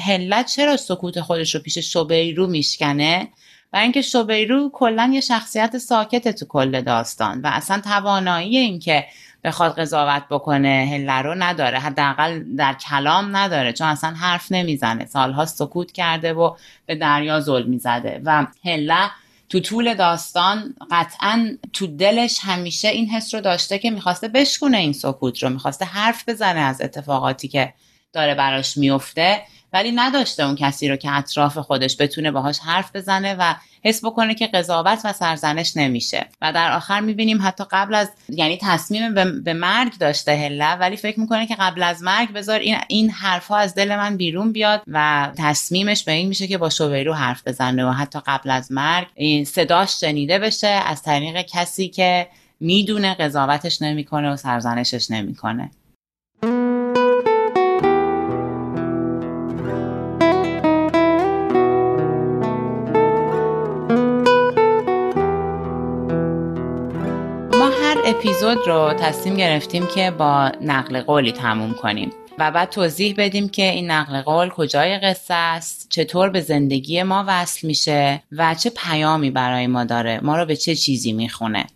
[0.07, 3.27] هلت چرا سکوت خودش رو پیش شبیرو میشکنه؟
[3.73, 9.05] و اینکه شبیرو کلا یه شخصیت ساکت تو کل داستان و اصلا توانایی اینکه
[9.43, 11.79] بخواد قضاوت بکنه هله رو نداره.
[11.79, 15.05] حداقل در کلام نداره چون اصلا حرف نمی‌زنه.
[15.05, 16.55] سالها سکوت کرده و
[16.85, 18.21] به دریا ظلم می‌زده.
[18.25, 19.09] و هله
[19.49, 24.93] تو طول داستان قطعا تو دلش همیشه این حس رو داشته که می‌خواسته بشکونه این
[24.93, 27.73] سکوت رو می‌خواسته حرف بزنه از اتفاقاتی که
[28.13, 29.41] داره براش میفته
[29.73, 34.35] ولی نداشته اون کسی رو که اطراف خودش بتونه باهاش حرف بزنه و حس بکنه
[34.35, 36.25] که قضاوت و سرزنش نمیشه.
[36.41, 39.13] و در آخر می‌بینیم حتی قبل از یعنی تصمیم
[39.43, 43.57] به, مرگ داشته هله ولی فکر می‌کنه که قبل از مرگ بذار این این حرفها
[43.57, 47.85] از دل من بیرون بیاد و تصمیمش به این میشه که با شویرو حرف بزنه
[47.85, 52.27] و حتی قبل از مرگ این صداش شنیده بشه از طریق کسی که
[52.59, 55.71] می‌دونه قضاوتش نمی‌کنه و سرزنشش نمی‌کنه.
[68.19, 73.63] اپیزود رو تصمیم گرفتیم که با نقل قولی تموم کنیم و بعد توضیح بدیم که
[73.63, 79.31] این نقل قول کجای قصه است چطور به زندگی ما وصل میشه و چه پیامی
[79.31, 81.67] برای ما داره ما رو به چه چیزی می‌خونه.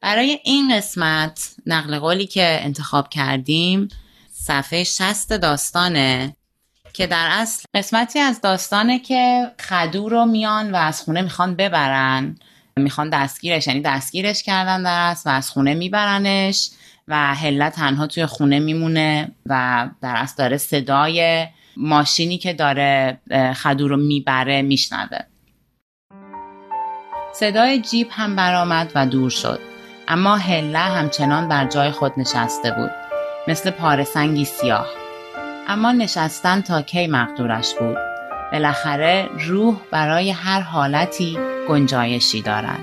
[0.00, 3.88] برای این قسمت نقل قولی که انتخاب کردیم
[4.32, 6.36] صفحه 60 داستانه
[6.92, 12.38] که در اصل قسمتی از داستانه که خدو رو میان و از خونه می‌خوان ببرن.
[12.78, 16.70] می‌خوان دستگیرش یعنی دستگیرش کردن در است و از خونه میبرنش
[17.08, 21.46] و هله تنها توی خونه میمونه و در اصل داره صدای
[21.76, 23.20] ماشینی که داره
[23.62, 25.18] خدو رو می‌بره میشنوه.
[27.34, 29.60] صدای جیب هم برآمد و دور شد.
[30.08, 32.90] اما هله همچنان بر جای خود نشسته بود
[33.48, 34.86] مثل پارسنگی سیاه.
[35.68, 38.15] اما نشستن تا کی مقدورش بود؟
[38.56, 41.38] بالاخره روح برای هر حالتی
[41.68, 42.80] گنجایشی دارد.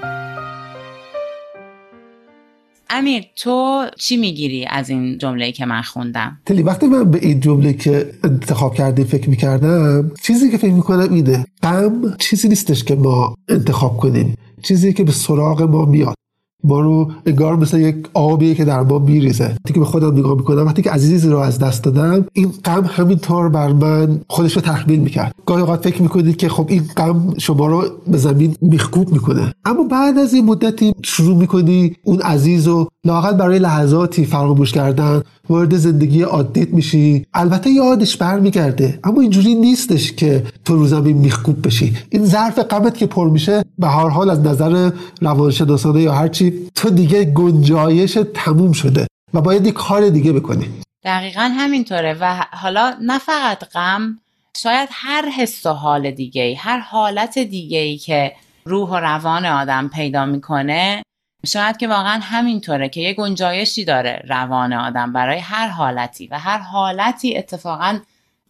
[2.90, 7.40] امیر تو چی می‌گیری از این جمله که من خوندم؟ تلی وقتی من به این
[7.40, 12.96] جمله که انتخاب کردیم فکر می‌کردم چیزی که فکر می‌کنم اینه غم چیزی نیستش که
[12.96, 14.36] ما انتخاب کنیم.
[14.64, 16.16] چیزی که به سراغ ما میاد.
[16.64, 19.46] ما رو انگار مثل یک آبی که در ما میریزه.
[19.46, 22.86] وقتی که به خودم نگاه می‌کنم وقتی که عزیزی رو از دست دادم این غم
[22.88, 25.36] همینطور بر من خودش رو تحمیل می‌کرد.
[25.46, 29.54] گاهی اوقات فکر می‌کنید که خب این غم شما رو به زمین میخکوب می‌کنه.
[29.66, 35.22] اما بعد از این مدتی شروع می‌کنی اون عزیز رو لاقل برای لحظاتی فراموش کردن
[35.50, 37.26] وارد زندگی عادیت میشی.
[37.34, 39.00] البته یادش برمیگرده.
[39.04, 41.94] اما اینجوری نیستش که تو رو زمین میخکوب بشی.
[42.10, 44.92] این ظرف غمت که پر میشه به هر حال از نظر
[45.22, 50.70] روانشناسانه یا هرچی تو دیگه گنجایش تموم شده و باید یک کار دیگه بکنی.
[51.04, 54.20] دقیقا همینطوره و حالا نه فقط غم
[54.58, 58.32] شاید هر حس و حال دیگه هر حالت دیگه ای که
[58.66, 61.04] روح و روان آدم پیدا می‌کنه
[61.46, 66.58] شاید که واقعا همینطوره که یه گنجایشی داره روان آدم برای هر حالتی و هر
[66.58, 68.00] حالتی اتفاقا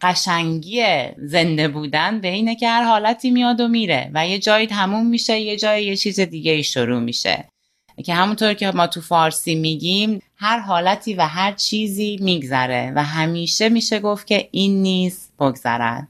[0.00, 0.82] قشنگی
[1.18, 5.40] زنده بودن به اینه که هر حالتی میاد و میره و یه جایی تموم میشه
[5.40, 7.48] یه جایی یه چیز دیگه ای شروع میشه.
[8.04, 13.68] که همونطور که ما تو فارسی میگیم هر حالتی و هر چیزی میگذره و همیشه
[13.68, 16.08] میشه گفت که این نیز بگذرد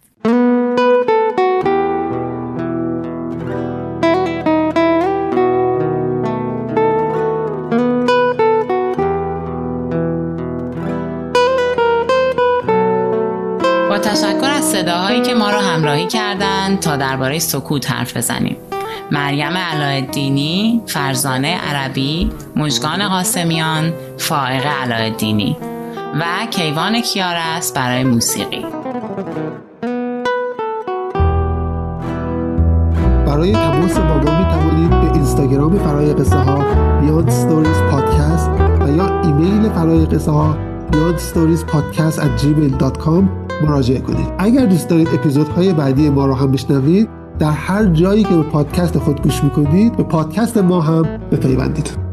[14.14, 18.57] تشکر از صداهایی که ما را همراهی کردند تا درباره سکوت حرف بزنیم.
[19.14, 25.56] مریم علایالدینی، فرزانه عربی، مژگان قاسمیان، فائقه علایالدینی
[26.20, 28.64] و کیوان کیارست برای موسیقی.
[33.26, 36.64] برای تماس با ما می توانید به اینستاگرام فرای قصه ها
[37.00, 38.50] بیاد ستوریز پادکست
[38.80, 40.56] و یا ایمیل فرای قصه ها
[40.92, 42.20] بیاد ستوریز پادکست
[43.62, 48.35] مراجعه کنید اگر دوست دارید اپیزودهای بعدی ما را هم بشنوید در هر جایی که
[48.35, 52.03] به پادکست خود گوش می‌کنید به پادکست ما هم بپیوندید.